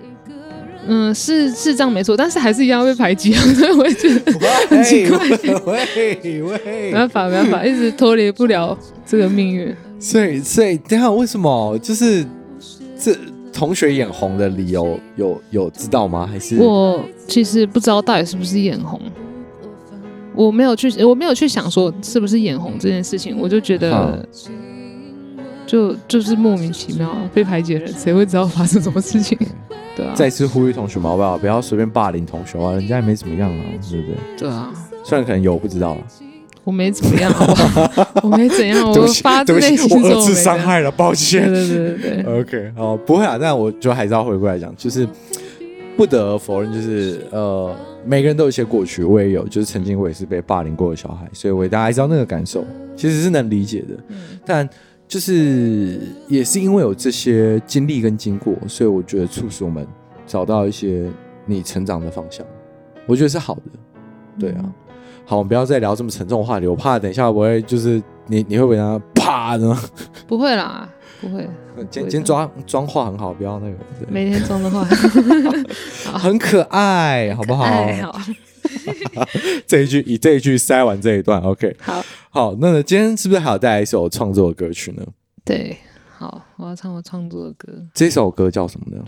[0.91, 4.33] 嗯，是是这样没错，但是还是一样被排挤， 所以我也觉得
[4.71, 5.19] 很奇怪，
[5.67, 9.75] 喂喂，没办法没办法，一直脱离不了这个命运。
[10.01, 12.25] 所以，所以等下为什么就是
[12.99, 13.15] 这
[13.53, 16.27] 同学眼红的理由有有知道吗？
[16.27, 18.99] 还是我其实不知道到底是不是眼红，
[20.45, 24.25] 我没有去我没有去想说是不是眼红这件事情，我就觉得
[25.67, 29.37] 就就是莫名其妙被排挤的人，谁会知道发生什么事情？
[29.97, 31.37] 对啊，再次呼吁同学们好不好？
[31.37, 34.17] 不要随便霸凌同学啊，人家也没怎么样啊，对不对？
[34.39, 34.73] 对啊，
[35.03, 36.01] 虽然可能有不知道了。
[36.63, 37.91] 我没怎么样，好不好？
[38.23, 41.53] 我没怎样，我发自内心说我二次伤害了，抱歉。
[41.53, 43.37] 对对对对，OK，好，不会啊。
[43.41, 45.09] 但我就还是要回过来讲，就是
[45.97, 47.75] 不得否认，就是呃，
[48.09, 52.65] 每个人都有一些过去，我也有，就是曾经我也是被霸凌过的小孩，所以我大概知道那个感受，
[52.97, 53.95] 其实是能理解的。
[54.09, 54.67] 嗯、但
[55.07, 59.87] 就是也是因为有这些经历跟经过，所以我觉得促使我们
[60.27, 61.07] 找到一些
[61.45, 62.47] 你成长的方向，
[63.07, 63.63] 我觉得是好的。
[64.39, 64.61] 对啊。
[64.63, 64.73] 嗯
[65.27, 69.77] 好，我们不要再聊这么沉重的话题，我怕等一下我会就是你你会不会让他啪的？
[70.27, 70.89] 不会啦，
[71.21, 71.49] 不会。
[71.91, 73.77] 今今天妆妆化很好，不要那个。
[74.09, 74.85] 每天妆的话，
[76.19, 77.65] 很可爱，好不好？
[78.03, 78.21] 好。
[79.67, 81.75] 这一句以这一句塞完这一段，OK。
[81.81, 85.03] 好，好，那今天是不是还有带来一首创作的歌曲呢？
[85.45, 85.77] 对，
[86.11, 87.73] 好，我要唱我创作的歌。
[87.95, 89.03] 这首歌叫什么呢？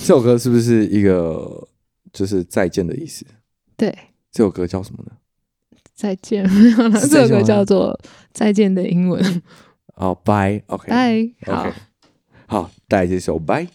[0.00, 1.68] 这首歌是不是一个
[2.12, 3.26] 就是再见的意思？
[3.76, 3.94] 对。
[4.32, 5.12] 这首歌叫什么呢？
[5.94, 6.48] 再见。
[7.10, 7.98] 这首歌叫做
[8.32, 9.42] 《再见》的英文。
[9.96, 11.72] 好，拜，OK，拜，OK，
[12.46, 13.64] 好，大家接受，拜。
[13.64, 13.70] Bye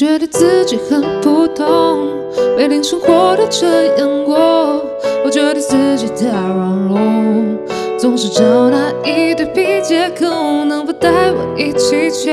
[0.00, 2.08] 觉得自己很普通，
[2.56, 4.34] 没令生活都这样过。
[5.22, 6.98] 我觉得自己太软弱，
[7.98, 12.32] 总是找那一堆皮借口，能否带我一起求，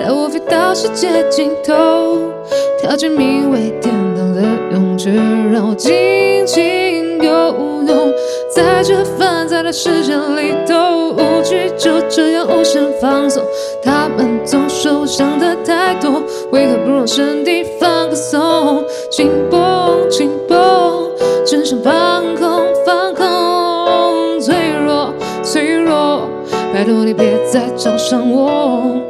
[0.00, 2.32] 带我飞到世界尽头，
[2.80, 4.40] 跳进名为天堂的
[4.72, 5.10] 泳池，
[5.52, 8.10] 让我尽情游泳，
[8.56, 13.44] 在这繁杂的世界里头，无趣就这样无限放松。
[13.84, 16.22] 他们总说我想的太多，
[16.52, 18.84] 为何不让身体放个松？
[19.10, 21.10] 紧绷，紧绷，
[21.46, 26.28] 只想放空，放空，脆弱，脆弱，
[26.72, 29.00] 拜托你别再找上我。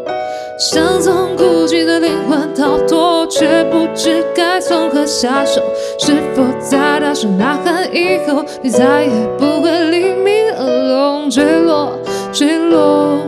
[0.58, 5.62] 想从孤寂的灵魂逃脱，却不知该从何下手。
[5.98, 11.98] 是否在大声呐喊以后，你再也不会黎明而落，坠落，
[12.30, 13.18] 坠落。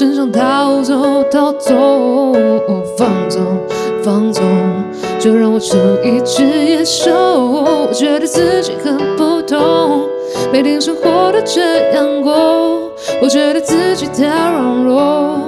[0.00, 1.74] 真想逃走，逃走，
[2.96, 3.42] 放纵，
[4.02, 4.42] 放纵，
[5.18, 7.12] 就让我成一只野兽。
[7.12, 10.08] 我觉得自己很普通，
[10.50, 12.32] 每天生活都这样过。
[13.20, 15.38] 我觉得自己太软弱，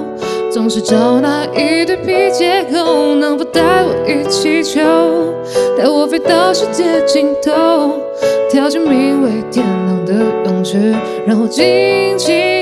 [0.51, 4.81] 总是找那一堆皮借口，能否带我一起求，
[5.75, 7.93] 带我飞到世界尽头，
[8.51, 10.13] 跳进名为天堂的
[10.45, 10.93] 泳池，
[11.25, 12.52] 然后尽情。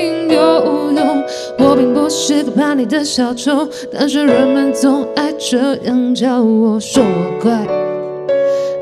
[2.12, 7.66] 是个叛逆的小丑，但是人们总爱这样叫我，说我怪，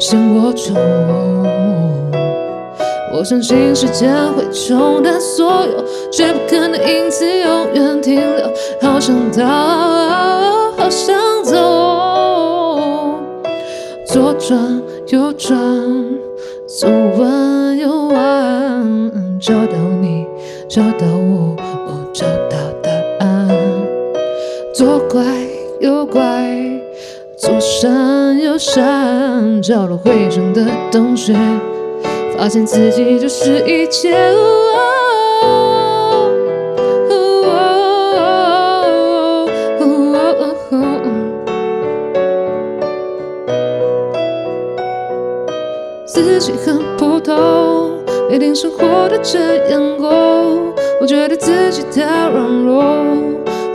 [0.01, 0.75] 嫌我丑。
[3.13, 8.51] 我相信时间会冲淡所有，却不可能因此永远停留。
[8.81, 9.43] 好想逃，
[10.77, 11.55] 好想走，
[14.07, 15.57] 左转右转，
[16.67, 20.27] 左弯右弯，找到你，
[20.69, 21.55] 找到我，
[21.87, 22.80] 我找到。
[24.81, 25.23] 左拐
[25.81, 26.23] 右拐，
[27.37, 31.35] 左闪右闪，找到回声的洞穴，
[32.35, 34.17] 发现自己就是一切。
[46.07, 50.09] 自己很普通，每天生活都这样过，
[51.03, 53.05] 我觉得自己太软弱。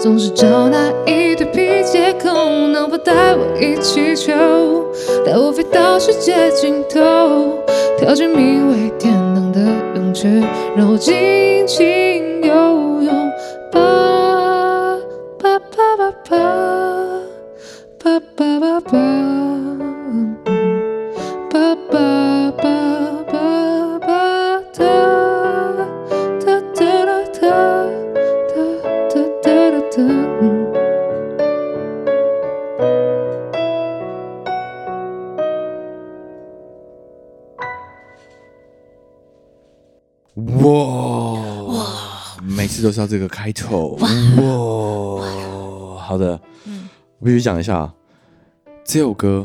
[0.05, 2.31] 总是找那一堆皮借口，
[2.67, 4.31] 能否带我一起走，
[5.25, 7.57] 带我飞到世界尽头，
[7.97, 9.61] 跳进名为天堂的
[9.95, 10.43] 泳池，
[10.77, 12.53] 让我尽情游
[13.01, 13.31] 泳。
[13.71, 14.99] 吧
[15.41, 16.64] 吧吧吧吧
[42.85, 44.07] 都是要这个开头哇！
[45.97, 47.91] 好的，嗯，我必须讲一下
[48.83, 49.43] 这首歌，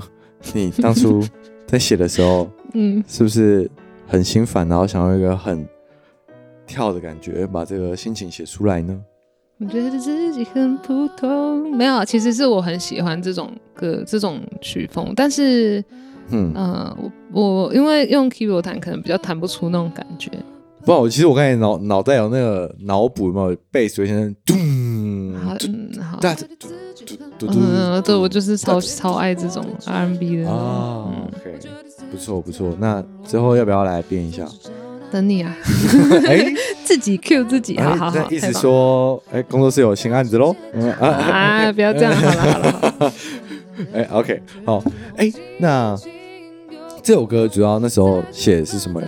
[0.52, 1.26] 你当初
[1.66, 3.70] 在写的时候，嗯，是不是
[4.06, 5.66] 很心烦，然后想要一个很
[6.66, 8.94] 跳的感觉，把这个心情写出来呢？
[9.58, 15.82] 我觉得自己很普通，没有，其实是我很喜欢这种歌，这种曲风，但是，
[16.28, 16.94] 嗯，呃，
[17.32, 20.30] 我我因为用 keyboard 弹，可能比较弹不出那种感觉。
[20.84, 24.34] 不，我其实我刚才脑脑袋有那个脑补，有没有贝斯先生？
[24.46, 25.50] 咚，好，
[26.12, 26.34] 好，对，
[27.48, 31.06] 嗯，对，我就是超超爱这种 R&B 的啊。
[31.34, 31.58] OK，
[32.10, 34.46] 不错不错，那之后要不要来编一下？
[35.12, 35.56] 等你啊！
[36.24, 36.46] 哎，
[36.84, 38.30] 自己 Q 自己，好好好。
[38.30, 40.54] 意思说，哎，工作室有新案子喽？
[41.00, 43.12] 啊，不要这样，好了好了。
[43.92, 44.80] 哎，OK，好，
[45.16, 45.96] 哎，那
[47.02, 49.02] 这首歌主要那时候写的是什么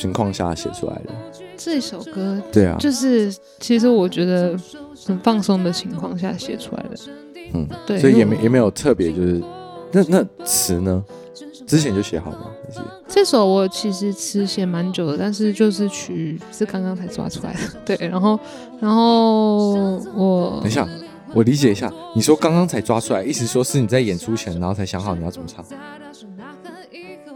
[0.00, 1.12] 情况下写出来的？
[1.56, 4.58] 这首歌，对啊，就是其实我觉得
[5.06, 6.96] 很放松的情况下写出来的。
[7.52, 9.42] 嗯，对，所以也没也没有特别，就是
[9.92, 11.04] 那那词呢？
[11.66, 12.50] 之前就写好吗？
[13.06, 17.58] 这首我其实词写蛮久的，但是就是曲是刚刚才抓出来的。
[17.84, 18.38] 对，然后
[18.80, 20.88] 然后我等一下，
[21.34, 25.64] 我理解一下，你说刚刚才抓出来，意思说是你在演出前，然后才想好你要怎么唱？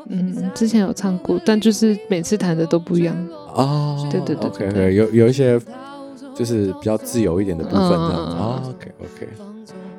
[0.09, 3.17] 嗯，之前有唱过，但就是每次弹的都不一样。
[3.55, 5.61] 哦，对对对，OK OK，有有一些
[6.35, 8.15] 就是比较自由一点的部分这样。
[8.15, 9.29] 哦，OK OK，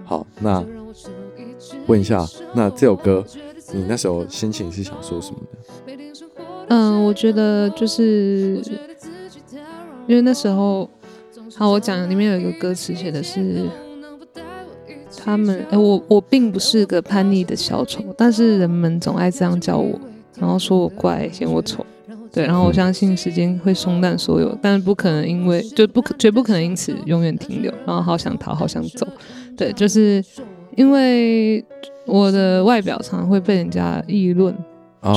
[0.03, 0.63] 好，那
[1.87, 3.23] 问一下，那这首歌。
[3.73, 5.95] 你那时候心情是想说什么的？
[6.69, 8.61] 嗯，我觉得就是
[10.05, 10.87] 因为那时候，
[11.55, 13.67] 好，我讲里面有一个歌词写的是，
[15.25, 19.99] 他们，哎、欸，我我并不是个叛逆的小丑，但是人们总爱这样叫我，
[20.39, 21.83] 然后说我怪，嫌我丑，
[22.31, 29.07] 对，然后我相信时间会冲淡所有，但是不可能因为就不可绝不可能因此永远停留，然后好想逃，好想走，
[29.57, 30.23] 对，就是
[30.75, 31.65] 因为。
[32.07, 34.55] 我的外表常常会被人家议论.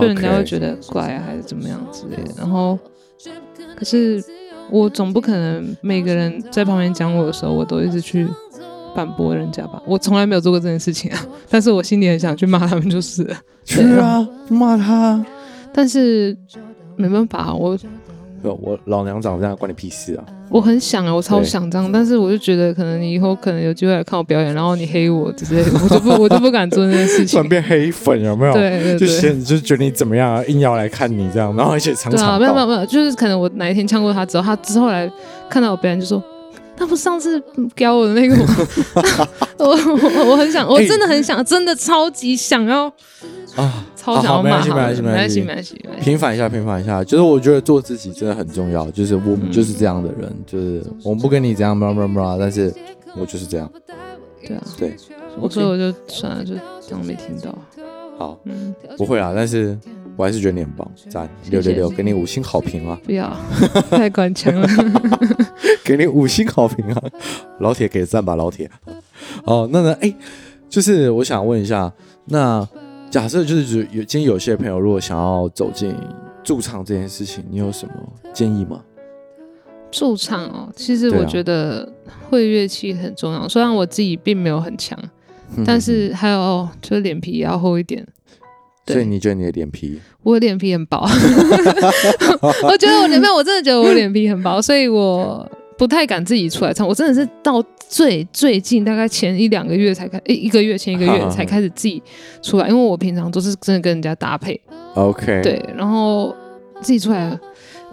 [0.01, 2.33] 就人家会觉得怪啊，还是怎么样之类的。
[2.39, 2.79] 然后，
[3.77, 4.25] 可是
[4.71, 8.27] 我总不可能每个人在旁边讲我的时候，我都一直去
[8.99, 9.81] 反驳人家吧。
[9.87, 13.37] 我从来没有做过这件事情啊， 但是我心里很想去骂他们，就是了。
[13.65, 15.25] 是啊， 骂他，
[15.73, 16.37] 但是
[16.97, 17.79] 没办法，我。
[18.43, 20.25] 我老娘长这样关你屁事啊！
[20.49, 27.27] 我很想啊，我超想这样，但是我就觉得可能你以后可能有机会来看我表演，然后你黑我之类的， 我就不我就不敢做那件事情。
[27.27, 28.53] 转变黑粉有没有？
[28.55, 32.21] 对，对，对，就先就觉得你怎么样啊，硬要来看你这样，然后而且常常。
[32.21, 35.11] 对啊，没有没有没有，就是可能我哪一天呛过他之后，他之后来
[35.51, 36.23] 看到我表演就说，
[36.79, 37.43] 那不是上次
[37.77, 38.47] 教我的那个吗？
[39.59, 42.93] 我我我很想，我真的很想，真的超级想要。
[43.57, 52.73] 啊，超想要骂，没关系，没关系，没关系，没关系，平反一下，平反一下，就是我觉得做自己真的很重要，就是我们就是这样的人，嗯、就是我们不跟你这样，嘛嘛嘛，但是
[53.17, 53.69] 我就是这样，
[54.47, 54.97] 对啊，对，
[55.41, 56.55] 我所以我就算了，就
[56.89, 57.53] 当没听到。
[58.17, 59.77] 好，嗯，不会啊，但是
[60.19, 63.01] 我还是觉得你很棒，赞，六六六，给你五星好评啊！
[63.05, 63.35] 不要，
[63.89, 64.69] 太官腔了，
[65.85, 67.03] 给你五星好评啊！
[67.61, 68.69] 老铁给赞吧，老铁。
[69.45, 70.13] 哦，那呢，哎，
[70.69, 71.91] 就是我想问一下，
[72.27, 72.69] 那。
[73.11, 75.97] 假设就是有今天有些朋友如果想要走进
[76.45, 77.95] 驻唱这件事情，你有什么
[78.35, 78.83] 建议吗？
[79.91, 81.91] 驻唱哦，其实我觉得
[82.29, 83.49] 会乐器很重要。
[83.49, 84.95] 虽然我自己并没有很强，
[85.65, 88.07] 但是还有就是脸皮也要厚一点。
[88.95, 90.01] 所以你觉得你的脸皮？
[90.23, 90.99] 我的脸皮很薄。
[92.65, 95.49] 我觉得我脸皮，我真的觉得我脸皮很薄，所以我。
[95.79, 102.03] 不太敢自己出来唱，我真的是到最最近大概前一两个月才开，一一个月前一个月才开始自己
[102.43, 104.61] 出来，因为我平常都是真的跟人家搭配。
[104.95, 105.41] OK。
[105.41, 106.35] 对，然后
[106.81, 107.39] 自己出来，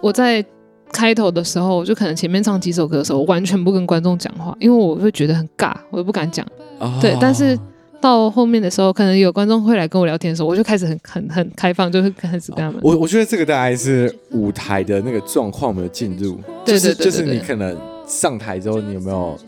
[0.00, 0.44] 我在
[0.92, 6.44] 开头的时候，就可能前面唱几首歌的时候，我完全不跟观众讲话，因为我会觉得很尬，我都不敢讲。
[6.80, 6.90] Oh.
[7.00, 7.56] 对，但是。
[8.00, 12.80] 到后面的时候，可能有观众会来跟我聊天的时候，我就开始很很很开放，就是开始跟他们。
[12.82, 17.76] 我我觉得这个大概是舞台的那个状况没有进入，就是就是你可能
[18.06, 19.38] 上台之后，你有没有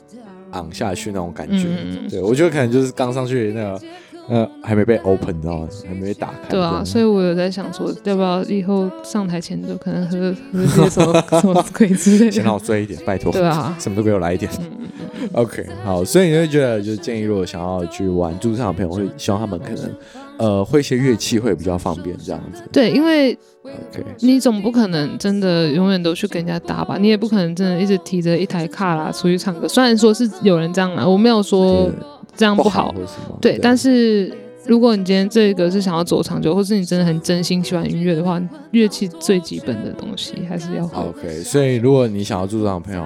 [0.52, 1.66] 昂下去那种感觉？
[1.68, 3.80] 嗯、对，我觉得可能就是刚上去那个。
[4.28, 5.68] 呃，还没被 open，你知道吗？
[5.86, 6.50] 还没被打开。
[6.50, 12.32] 对啊，所以我有在想说，要不要以后上台前就可能喝喝些什么 什么鬼之类的。
[12.32, 13.32] 先让我醉一点，拜托。
[13.32, 14.50] 对啊，什么都给我来一点。
[15.32, 19.90] OK，好，所以你会觉得，就是建议，如果想要去玩驻唱的朋友，会希望他们可能
[20.38, 22.62] 呃会一些乐器会比较方便这样子。
[22.70, 23.32] 对，因为
[23.64, 26.98] OK，你总不可能真的永远都去跟人家搭吧？
[26.98, 29.66] 你也不可能真的一直提着一台卡拉出去唱歌。
[29.66, 31.90] 虽然说是有人这样啊，我没有说。
[32.38, 33.58] 这样不好，不好对，对。
[33.60, 34.32] 但是
[34.64, 40.84] 如果你今天这个是想要走长久，或是你真的很真心喜欢音乐的话，乐器最基本的东西还是要。
[40.84, 43.02] OK，所以如果你想要驻唱的朋友，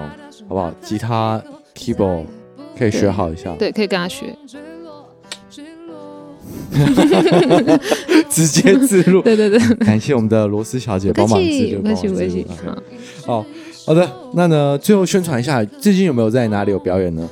[0.47, 0.71] 好不好？
[0.81, 1.41] 吉他、
[1.75, 2.25] keyboard
[2.77, 4.35] 可以学好一下，对，对，可以跟他学。
[8.29, 9.59] 直接自录， 对对对。
[9.77, 12.45] 感谢我们的罗斯小姐帮忙自录，不客气，不客气。
[13.25, 13.45] 好，
[13.85, 17.29] 好的，那呢，最后宣传一下，最近有没有在哪里有表演呢？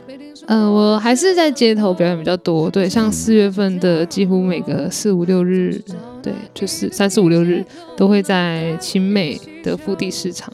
[0.48, 5.80] 嗯、呃，我还是在街头表演比较多，对，像四月份的几乎每个四五六日，
[6.22, 7.64] 对，就是三四五六日
[7.96, 10.52] 都会在青美的腹地市场，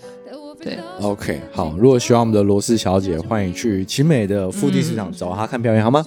[0.62, 0.78] 对。
[1.02, 6.04] OK，好，如果喜欢我们的罗斯小姐，欢迎去勤美的腹地市场找她看表演，嗯、好吗？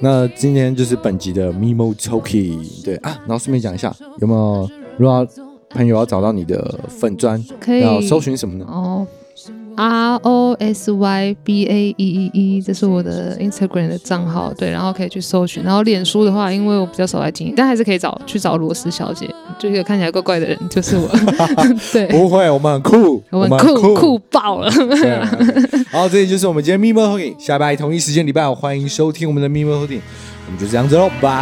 [0.00, 4.68] 那今天就是本集的 Mimo Talking，对啊，然后顺便讲一下，有没有
[4.98, 5.26] 如果
[5.70, 8.66] 朋友要找到你的粉砖，可以要搜寻什么呢？
[8.68, 9.06] 哦。
[9.76, 15.62] R O S Y B A E E E，这是我的 Instagram 的账号，对，然后可以去搜寻。
[15.62, 21.08] 然后脸书的话，因为我比较少来经营，但还是可以找去找罗斯小姐，就一个看起来怪怪的人，就是我。
[21.92, 24.70] 对，不会，我们很酷，我们酷酷，酷爆了。
[25.90, 30.00] 好，这里就是我们今天 Mimo Talking，下拜同一时间礼拜五欢迎收听我们的 Mimo Talking，
[30.46, 31.32] 我们就这样子喽，拜。